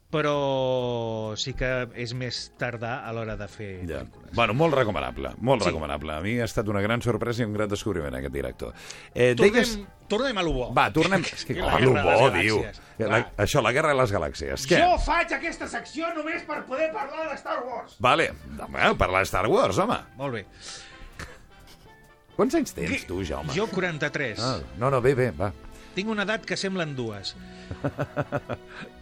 [0.08, 1.68] Però sí que
[2.00, 3.98] és més tardà a l'hora de fer Ja.
[4.00, 4.32] pel·lícules.
[4.32, 5.68] Bueno, molt recomanable, molt Sí.
[5.68, 6.14] recomanable.
[6.14, 8.72] A mi ha estat una gran sorpresa i un gran descobriment aquest director.
[9.14, 9.78] Eh, Tornem, deies...
[10.08, 10.72] tornem a lo bo.
[10.74, 11.20] Va, tornem...
[11.22, 12.64] És que, Que oh, la lo guerra de bo, les diu.
[13.06, 14.66] La, això, la guerra de les galàxies.
[14.66, 14.80] Què?
[14.80, 17.96] Jo faig aquesta secció només per poder parlar de Star Wars.
[18.00, 18.32] Vale,
[18.68, 19.98] bueno, parlar de Star Wars, home.
[20.16, 20.46] Molt bé.
[22.34, 23.52] Quants anys tens, tu, Jaume?
[23.52, 24.38] Jo 43.
[24.40, 25.52] Ah, no, no, bé, bé, va.
[25.94, 27.34] Tinc una edat que semblen dues.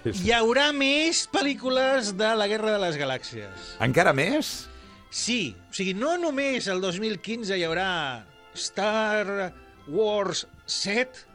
[0.00, 3.72] Hi haurà més pel·lícules de la Guerra de les Galàxies.
[3.84, 4.64] Encara més?
[5.12, 7.88] Sí, o sigui, no només el 2015 hi haurà
[8.56, 9.50] Star
[9.90, 11.26] Wars 7,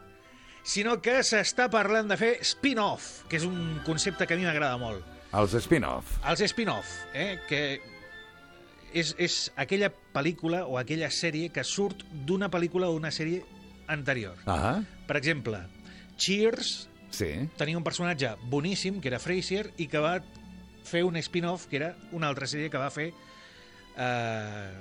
[0.66, 4.80] sinó que s'està parlant de fer spin-off, que és un concepte que a mi m'agrada
[4.82, 5.06] molt.
[5.36, 6.16] Els spin-off.
[6.26, 7.62] Els spin-off, eh, que
[8.96, 13.44] és, és aquella pel·lícula o aquella sèrie que surt d'una pel·lícula o una sèrie
[13.94, 14.42] anterior.
[14.50, 15.62] Ah, Per exemple,
[16.18, 17.32] Cheers sí.
[17.58, 20.18] tenia un personatge boníssim, que era Frasier, i que va
[20.86, 23.12] fer un spin-off, que era una altra sèrie que va fer
[23.98, 24.72] eh,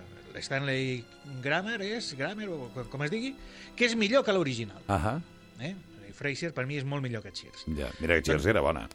[0.43, 1.05] Stanley
[1.43, 2.13] Grammer, és?
[2.19, 3.35] Grammer, o com- com es digui,
[3.77, 4.83] que és millor que l'original.
[4.89, 5.21] Ahà.
[5.61, 5.75] Eh?
[6.15, 7.65] Frasier, per mi, és molt millor que Cheers.
[7.79, 8.89] Ja, mira que Cheers era bona.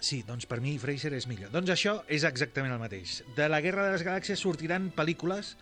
[0.00, 1.50] Sí, doncs per mi Fraser és millor.
[1.50, 3.22] Doncs això és exactament el mateix.
[3.36, 5.56] De la Guerra de les Galàxies sortiran pel·lícules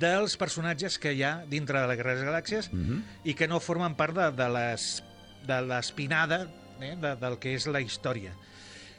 [0.00, 3.02] dels personatges que hi ha dintre de la Guerra de les Galàxies Mhm.
[3.24, 5.02] i que no formen part de, de les-
[5.46, 6.46] de l'espinada
[6.80, 8.34] eh, de, del que és la història.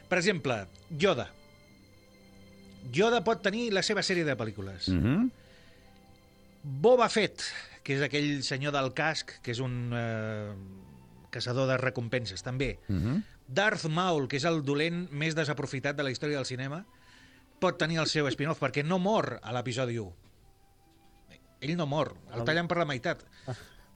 [0.08, 1.28] Per exemple, Yoda.
[2.94, 4.88] Yoda pot tenir la seva sèrie de pel·lícules.
[4.94, 5.30] Mhm.
[6.82, 7.44] Boba Fett,
[7.84, 10.52] que és aquell senyor del casc, que és un eh,
[11.30, 12.78] caçador de recompenses, també.
[12.88, 13.22] Mhm.
[13.48, 16.82] Darth Maul, que és el dolent més desaprofitat de la història del cinema,
[17.58, 20.12] pot tenir el seu spin-off, perquè no mor a l'episodi 1.
[21.64, 23.24] Ell no mor, el tallen per la meitat.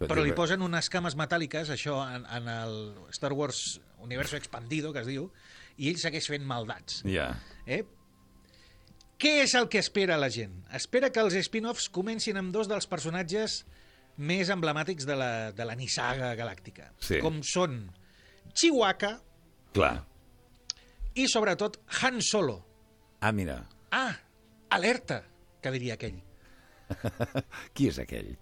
[0.00, 2.76] Però li posen unes cames metàl·liques, això, en, en el
[3.14, 5.28] Star Wars Universo Expandido, que es diu,
[5.78, 7.02] i ell segueix fent maldats.
[7.06, 7.28] Ja.
[7.66, 7.84] Eh?
[9.22, 10.56] Què és el que espera la gent?
[10.74, 13.60] Espera que els spin-offs comencin amb dos dels personatges
[14.18, 16.90] més emblemàtics de la, de la nissaga galàctica.
[16.98, 17.20] Sí.
[17.22, 17.84] Com són
[18.52, 19.12] Chihuahua
[19.72, 19.94] Clar.
[21.14, 22.58] i, sobretot, Han Solo.
[23.22, 23.60] Ah, mira.
[23.94, 24.16] Ah,
[24.74, 25.22] alerta,
[25.62, 26.18] que diria aquell.
[27.76, 28.34] Qui és aquell?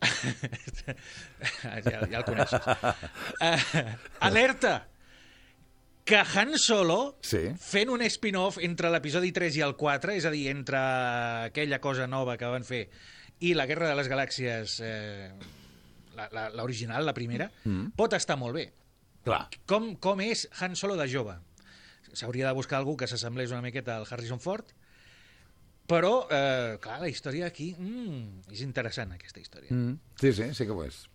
[1.84, 2.62] ja, ja el coneixes.
[3.40, 4.76] Uh, alerta!
[6.08, 7.50] Que Han Solo, Sí.
[7.60, 10.78] fent un spin-off entre l'episodi 3 i el 4, és a dir, entre
[11.50, 12.86] aquella cosa nova que van fer
[13.44, 15.28] i la Guerra de les Galàxies, eh,
[16.16, 17.90] la- la- l'original, la, la primera, Mm.
[17.94, 18.72] pot estar molt bé.
[19.24, 19.48] Clar.
[19.66, 21.36] Com, com és Han Solo de jove?
[22.14, 24.64] S'hauria de buscar algú que s'assemblés una miqueta al Harrison Ford,
[25.88, 27.70] però, eh, clar, la història aquí...
[27.78, 29.72] Mm, és interessant, aquesta història.
[29.72, 29.96] Mm.
[30.20, 31.06] Sí, sí, sí que ho és.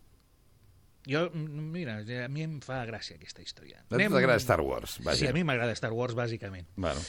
[1.05, 3.83] Jo, mm, mira, a mi em fa gràcia aquesta història.
[3.83, 5.19] A tu t'agrada Star Wars, vaja.
[5.19, 6.69] Sí, a mi m'agrada Star Wars, bàsicament.
[6.75, 7.03] Bueno.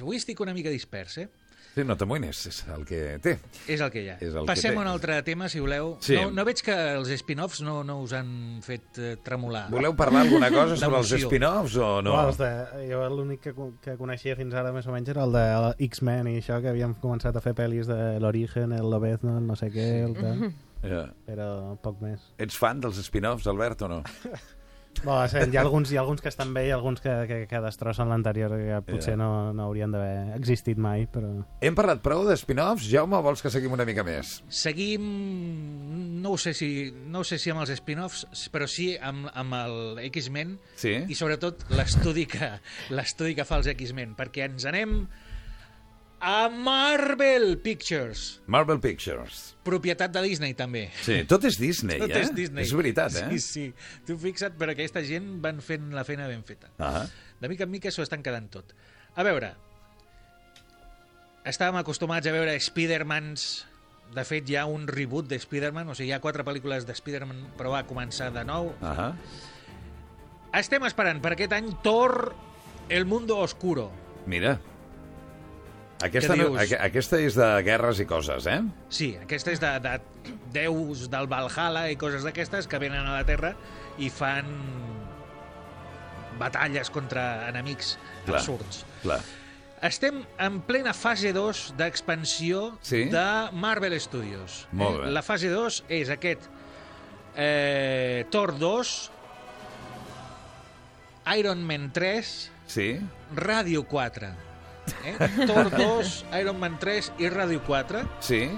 [0.00, 1.28] Avui estic una mica dispers, eh?
[1.74, 3.32] Sí, no t'amoïnes, és el que té.
[3.66, 4.14] És el que hi ha.
[4.22, 5.96] El que Passem a un altre tema, si voleu.
[6.04, 6.14] Sí.
[6.14, 8.28] No, no veig que els spin-offs no, no us han
[8.62, 9.64] fet eh, tremolar.
[9.74, 12.14] Voleu parlar alguna cosa sobre els spin-offs o no?
[12.14, 12.52] Bueno, els de,
[12.92, 15.44] jo l'únic que, que coneixia fins ara més o menys era el de
[15.88, 19.58] X-Men i això, que havíem començat a fer pel·lis de l'Origen, el Lobezno, el no
[19.58, 20.46] sé què, el tal.
[20.84, 21.06] Ja.
[21.26, 21.48] Però
[21.82, 22.22] poc més.
[22.38, 24.04] Ets fan dels spin-offs, Albert, o no?
[25.02, 27.38] Bueno, sí, hi, ha alguns, hi ha alguns que estan bé i alguns que, que,
[27.50, 29.20] que destrossen l'anterior, que potser Ja.
[29.20, 31.32] no, no haurien d'haver existit mai, però...
[31.60, 34.38] Hem parlat prou de spin-offs, Jaume, vols que seguim una mica més?
[34.48, 35.04] Seguim,
[36.22, 36.70] no ho sé si,
[37.10, 39.76] no ho sé si amb els spin-offs, però sí amb, amb el
[40.10, 40.94] X-Men Sí?
[41.08, 42.52] i sobretot l'estudi que,
[42.94, 45.02] l'estudi que fa els X-Men, perquè ens anem
[46.24, 49.42] a Marvel Pictures, Marvel Pictures.
[49.64, 50.86] propietat de Disney també.
[51.04, 52.22] Sí, tot és Disney, Tot eh?
[52.24, 52.64] és Disney.
[52.64, 53.26] És veritat, eh?
[53.34, 53.66] Sí, sí.
[54.08, 56.70] Tu fixa't, per aquesta gent van fent la feina ben feta.
[56.78, 57.04] Ah,
[57.40, 58.72] De mica en mica s'ho estan quedant tot.
[59.16, 59.52] A veure,
[61.44, 63.46] estàvem acostumats a veure Spider-Mans...
[64.14, 66.94] De fet, hi ha un reboot de Spider-Man, o sigui, hi ha quatre pel·lícules de
[66.94, 68.68] Spider-Man, però va començar de nou.
[68.84, 69.08] ah.
[70.54, 72.30] Estem esperant per aquest any Thor,
[72.88, 73.88] El Mundo Oscuro.
[74.30, 74.52] Mira.
[76.04, 76.58] Aquesta, no, dius?
[76.64, 78.58] aqu aquesta és de guerres i coses, eh?
[78.92, 79.94] Sí, aquesta és de, de
[80.52, 83.54] déus del Valhalla i coses d'aquestes que venen a la Terra
[84.02, 84.48] i fan
[86.38, 87.94] batalles contra enemics
[88.26, 88.40] Clar.
[88.40, 88.84] absurds.
[89.04, 89.20] Clar.
[89.84, 93.04] Estem en plena fase 2 d'expansió Sí?
[93.12, 94.64] de Marvel Studios.
[94.72, 95.10] Molt bé.
[95.12, 96.48] La fase 2 és aquest
[97.36, 98.94] eh, Thor 2,
[101.38, 102.98] Iron Man 3, Sí?
[103.36, 104.32] Radio 4.
[105.04, 105.14] Eh?
[105.46, 108.04] Thor 2, Iron Man 3 i Radio 4.
[108.20, 108.48] Sí?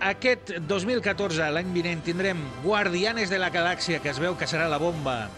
[0.00, 4.80] Aquest 2014, l'any vinent, tindrem Guardianes de la Galàxia, que es veu que serà la
[4.80, 5.28] bomba,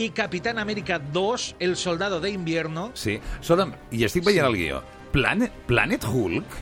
[0.00, 2.90] i Capitán América 2, El Soldado de Invierno.
[2.94, 3.18] Sí.
[3.40, 4.80] Escolta'm, i estic veient el guió.
[5.12, 6.56] Planet, Planet Hulk?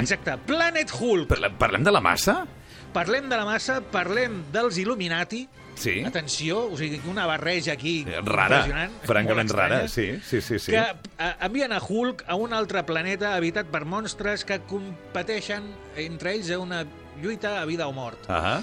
[0.00, 1.36] Exacte, Planet Hulk.
[1.60, 2.44] Parlem de la massa?
[2.94, 5.44] Parlem de la massa, parlem dels Illuminati.
[5.80, 6.02] Sí.
[6.04, 8.98] Atenció, o sigui, una barreja aquí Rara, impressionant.
[9.08, 10.58] francament rara, sí, sí, sí.
[10.58, 10.72] sí.
[10.74, 10.82] Que
[11.18, 15.64] eh, envien a Hulk a un altre planeta habitat per monstres que competeixen
[15.96, 16.82] entre ells a una
[17.22, 18.28] lluita a vida o mort.
[18.28, 18.60] Ah,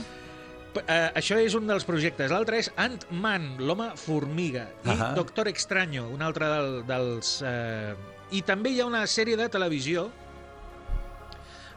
[0.76, 2.30] P- Eh, això és un dels projectes.
[2.30, 5.08] L'altre és Ant-Man, l'home formiga, i Ahà.
[5.18, 7.40] Doctor Extraño, un altre del, dels...
[7.42, 7.96] Eh...
[8.30, 10.10] I també hi ha una sèrie de televisió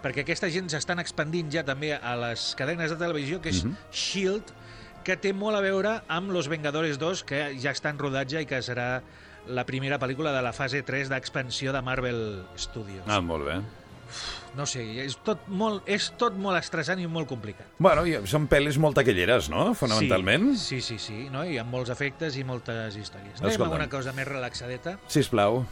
[0.03, 3.76] perquè aquesta gent s'estan expandint ja també a les cadenes de televisió, que és Mhm.
[3.93, 4.59] S.H.I.E.L.D.,
[5.05, 8.48] que té molt a veure amb Los Vengadores 2, que ja està en rodatge i
[8.48, 9.03] que serà
[9.48, 13.05] la primera pel·lícula de la fase 3 d'expansió de Marvel Studios.
[13.09, 13.61] ah, molt bé.
[14.59, 17.68] No sé, és tot, molt, és tot molt estressant i molt complicat.
[17.78, 20.57] Bueno, i són pel·lis molt taquilleres, no?, fonamentalment.
[20.59, 21.44] Sí, sí, sí, no?
[21.46, 23.38] hi ha molts efectes i moltes històries.
[23.38, 23.76] Anem Escolta'm.
[23.76, 24.96] a una cosa més relaxadeta.
[25.07, 25.62] Sisplau.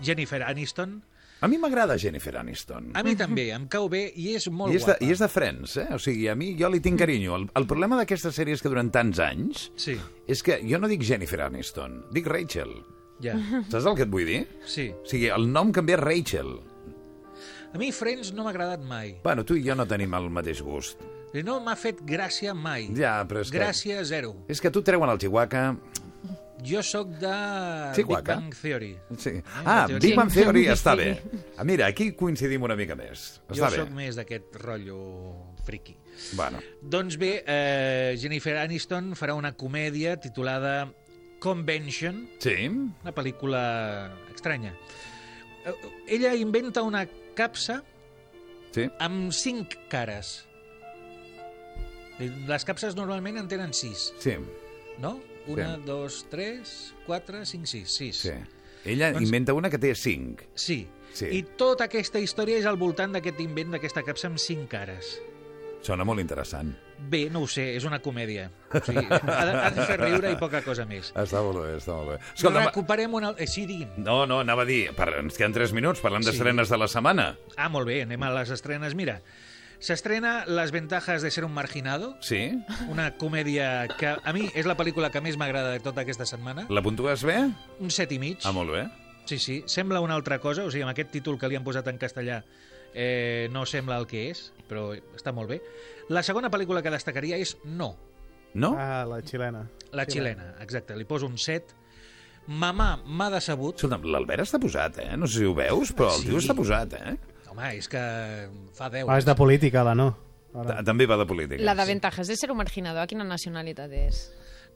[0.00, 1.02] Jennifer Aniston.
[1.46, 2.88] A mi m'agrada Jennifer Aniston.
[2.98, 5.06] A mi també, em cau bé i és molt I és, de, guapa.
[5.06, 5.86] I és de Friends, eh?
[5.94, 7.36] O sigui, a mi jo li tinc carinyo.
[7.38, 9.94] El, el problema d'aquestes sèries que duren tants anys Sí.
[10.26, 12.74] és que jo no dic Jennifer Aniston, dic Rachel.
[13.22, 13.36] Ja.
[13.70, 14.40] Saps el que et vull dir?
[14.66, 14.90] Sí.
[14.90, 16.50] O sigui, el nom canvia a Rachel.
[17.72, 19.14] A mi Friends no m'ha agradat mai.
[19.22, 20.98] Bueno, tu i jo no tenim el mateix gust.
[21.44, 22.86] No m'ha fet gràcia mai.
[22.96, 23.58] Ja, però és que...
[23.60, 24.34] Gràcia zero.
[24.48, 25.76] És que tu treuen el Chihuahua...
[26.64, 27.32] Jo sóc de
[27.94, 28.20] Chihuahua.
[28.22, 28.98] Big Bang Theory.
[29.18, 29.28] Sí.
[29.30, 29.98] Eh, Ah, teoria.
[30.08, 30.70] Big Bang Theory Sí.
[30.70, 31.20] està bé.
[31.58, 33.40] Ah, mira, aquí coincidim una mica més.
[33.48, 33.76] Jo Està bé.
[33.76, 35.96] sóc més d'aquest rotllo friki.
[36.34, 36.58] Bueno.
[36.82, 40.92] Doncs bé, eh, Jennifer Aniston farà una comèdia titulada
[41.40, 42.68] Convention, Sí?
[42.68, 44.72] una pel·lícula estranya.
[45.66, 45.74] Eh,
[46.08, 47.82] Ella inventa una capsa
[48.72, 48.88] Sí.
[48.98, 50.46] amb cinc cares.
[52.18, 54.36] Les capses normalment en tenen sis, Sí.
[54.98, 55.20] no?
[55.54, 57.90] Una, dos, tres, quatre, cinc, sis.
[57.90, 58.16] sis.
[58.16, 58.32] Sí.
[58.84, 60.42] Ella Doncs- inventa una que té cinc.
[60.54, 60.86] Sí.
[61.16, 61.26] Sí.
[61.32, 65.16] I tota aquesta història és al voltant d'aquest invent d'aquesta capsa amb cinc cares.
[65.86, 66.72] Sona molt interessant.
[66.98, 68.48] Bé, no ho sé, és una comèdia.
[68.74, 71.12] O sigui, ha, de, ha de fer riure i poca cosa més.
[71.14, 72.16] Està molt bé, està molt bé.
[72.34, 73.30] Escolta, Recuperem una...
[73.38, 73.92] Eh, sí, digui'm.
[74.02, 76.30] no, no, anava a dir, per, ens queden 3 minuts, parlem Sí.
[76.32, 77.28] d'estrenes de la setmana.
[77.56, 78.96] Ah, molt bé, anem a les estrenes.
[78.98, 79.20] Mira,
[79.78, 82.62] s'estrena Las ventajas de ser un marginado, Sí?
[82.88, 86.66] una comèdia que a mi és la pel·lícula que més m'agrada de tota aquesta setmana.
[86.68, 87.38] La puntues bé?
[87.80, 88.38] Un set i mig.
[88.44, 88.88] Ah, molt bé.
[89.26, 91.88] Sí, sí, sembla una altra cosa, o sigui, amb aquest títol que li han posat
[91.88, 92.44] en castellà
[92.94, 95.60] eh, no sembla el que és, però està molt bé.
[96.08, 97.96] La segona pel·lícula que destacaria és No,
[98.54, 98.74] No?
[98.78, 99.66] Ah, la xilena.
[99.92, 101.74] la xilena, exacte, li poso un 7.
[102.46, 103.74] Mamà m'ha decebut.
[103.76, 105.16] Escolta'm, l'Albert està posat, eh?
[105.18, 106.28] No sé si ho veus, però el Sí.
[106.28, 107.16] tio està posat, eh?
[107.56, 108.00] Home, és que
[108.76, 109.06] fa 10.
[109.08, 110.10] Ah, és de política, la no.
[110.52, 111.62] Ta- També va de política.
[111.64, 114.26] La de ventajas de ser un marginador, a quina nacionalitat és?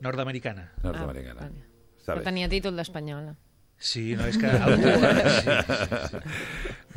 [0.01, 0.71] Nord-americana.
[0.83, 1.51] Nord-americana.
[2.01, 2.25] Està Però bé.
[2.25, 3.37] tenia títol d'espanyola.
[3.81, 4.91] Sí, no, és que algú...
[5.41, 6.19] sí.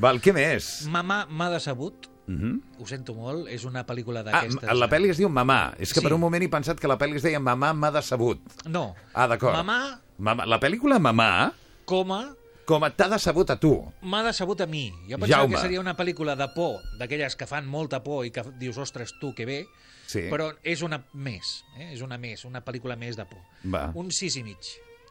[0.04, 0.72] Val, què més?
[0.92, 2.10] Mamà m'ha decebut.
[2.28, 2.80] Mhm.
[2.80, 4.70] Ho sento molt, és una pel·lícula Ah, d'aquestes...
[4.80, 5.74] la pel·li es diu Mamà.
[5.78, 6.06] És que Sí.
[6.06, 8.40] per un moment he pensat que la pel·li es deia Mamà m'ha decebut.
[8.72, 8.96] No.
[9.14, 9.56] Ah, d'acord.
[9.60, 10.46] Mamà, Mamà.
[10.48, 11.52] La pel·lícula Mamà,
[11.86, 12.34] coma,
[12.66, 13.74] com t'ha decebut a tu.
[14.02, 14.90] m'ha decebut a mi.
[15.10, 15.56] Jo pensava Jaume.
[15.56, 19.14] que seria una pel·lícula de por, d'aquelles que fan molta por i que dius, ostres,
[19.20, 19.66] tu, que bé,
[20.08, 20.28] Sí.
[20.30, 21.94] però és una més, eh?
[21.94, 23.40] és una més, una pel·lícula més de por.
[23.66, 23.92] Va.
[23.96, 24.58] Un sis i mig.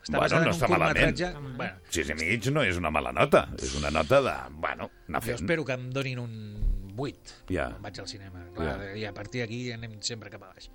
[0.02, 1.20] Està Bueno, no està malament.
[1.56, 3.48] Bueno, Sis i mig no és una mala nota.
[3.58, 4.32] És una nota de...
[4.58, 5.36] Bueno, anar jo fent.
[5.40, 7.68] espero que em donin un 8 Ja.
[7.70, 8.44] quan vaig al cinema.
[8.54, 8.96] Clar, Ja.
[8.96, 10.68] I a partir d'aquí anem sempre cap a baix.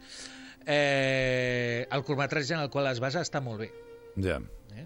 [0.66, 3.70] Eh, el curtmetratge en el qual es basa està molt bé.
[4.18, 4.40] Ja.
[4.76, 4.86] Eh?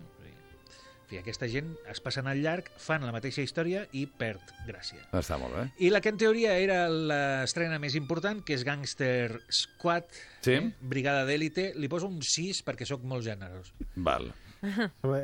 [1.11, 5.01] Fi, aquesta gent es passen al llarg, fan la mateixa història i perd gràcia.
[5.19, 5.65] Està molt bé.
[5.83, 10.07] I la que en teoria era l'estrena més important, que és Gangster Squad,
[10.39, 10.53] Sí.
[10.55, 10.69] eh?
[10.79, 13.73] Brigada d'Élite, li poso un 6 perquè sóc molt generós.
[13.97, 14.31] Val.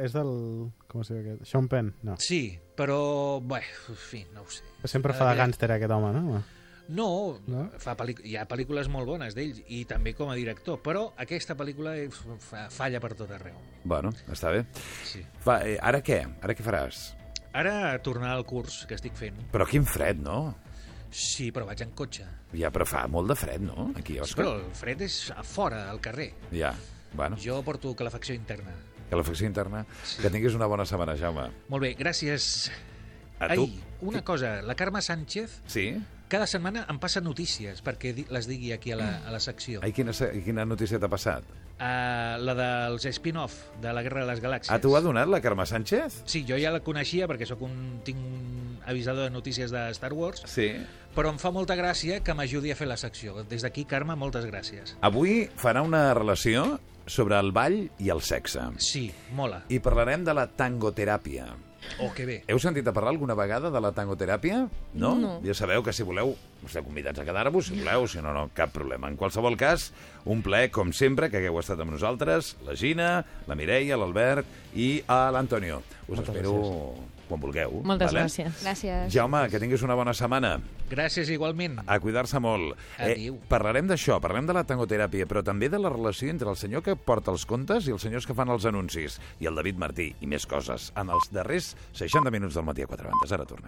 [0.04, 0.34] És del...
[0.92, 1.46] Com es diu aquest?
[1.48, 1.94] Sean Penn?
[2.04, 2.18] No.
[2.20, 4.66] Sí, però, bé, en fi, no ho sé.
[4.84, 6.44] Sempre fa de veure, gàngster aquest home, no?
[6.90, 7.66] No, No?
[7.84, 11.96] Fa hi ha pel·lícules molt bones d'ell, i també com a director, però aquesta pel·lícula
[12.40, 13.58] fa, falla per tot arreu.
[13.84, 14.66] Bueno, està bé.
[15.04, 15.24] Sí.
[15.46, 16.22] Va, eh, ara què?
[16.42, 17.10] Ara què faràs?
[17.58, 19.40] Ara tornar al curs que estic fent.
[19.52, 20.56] Però quin fred, no?
[21.12, 22.26] Sí, però vaig en cotxe.
[22.58, 23.92] Ja, però fa molt de fred, no?
[23.98, 26.34] Aquí a Sí, però el fred és a fora, al carrer.
[26.52, 26.74] Ja,
[27.14, 27.40] bueno.
[27.42, 28.76] Jo porto calefacció interna.
[29.10, 29.86] Calefacció interna.
[30.22, 31.48] Que tinguis una bona setmana, Jaume.
[31.72, 32.70] Molt bé, gràcies.
[33.40, 33.64] A tu?
[33.64, 35.92] Ai, una cosa, la Carme Sánchez Sí?
[36.28, 39.80] Cada setmana em passa notícies perquè les digui aquí a la, a la secció.
[39.86, 40.11] Ai, quina,
[40.45, 41.45] quina notícia t'ha passat?
[41.78, 44.71] Uh, la dels spin-off de la Guerra de les Galàxies.
[44.73, 46.23] Ah, t'ho ha donat la Carme Sánchez?
[46.25, 50.13] Sí, jo ja la coneixia perquè sóc un, tinc un avisador de notícies de Star
[50.13, 50.71] Wars, Sí.
[51.15, 53.43] però em fa molta gràcia que m'ajudi a fer la secció.
[53.43, 54.95] Des d'aquí, Carme, moltes gràcies.
[55.01, 58.63] Avui farà una relació sobre el ball i el sexe.
[58.84, 59.61] Sí, mola.
[59.69, 61.51] I parlarem de la tangoteràpia.
[62.00, 62.38] Oh, que bé.
[62.52, 64.64] Heu sentit a parlar alguna vegada de la tangoteràpia?
[64.94, 65.16] No?
[65.18, 65.34] No.
[65.46, 66.36] Ja sabeu que si voleu,
[66.66, 69.10] esteu convidats a quedar-vos, si voleu, si no, no, cap problema.
[69.10, 69.92] En qualsevol cas,
[70.26, 73.12] un plaer, com sempre, que hagueu estat amb nosaltres, la Gina,
[73.50, 75.82] la Mireia, l'Albert i l'Antonio.
[76.08, 77.82] Us Moltes espero quan vulgueu.
[77.84, 78.25] Moltes vale?
[78.25, 78.61] gràcies.
[78.63, 79.09] Gràcies.
[79.13, 80.59] Jaume, que tinguis una bona setmana.
[80.89, 81.82] Gràcies igualment.
[81.86, 82.78] A cuidar-se molt.
[82.97, 83.39] Eh, Adéu.
[83.49, 86.95] parlarem d'això, parlarem de la tangoteràpia, però també de la relació entre el senyor que
[86.95, 90.28] porta els contes i els senyors que fan els anuncis, i el David Martí, i
[90.28, 93.32] més coses, en els darrers 60 minuts del matí a 4 bandes.
[93.32, 93.65] Ara tornem.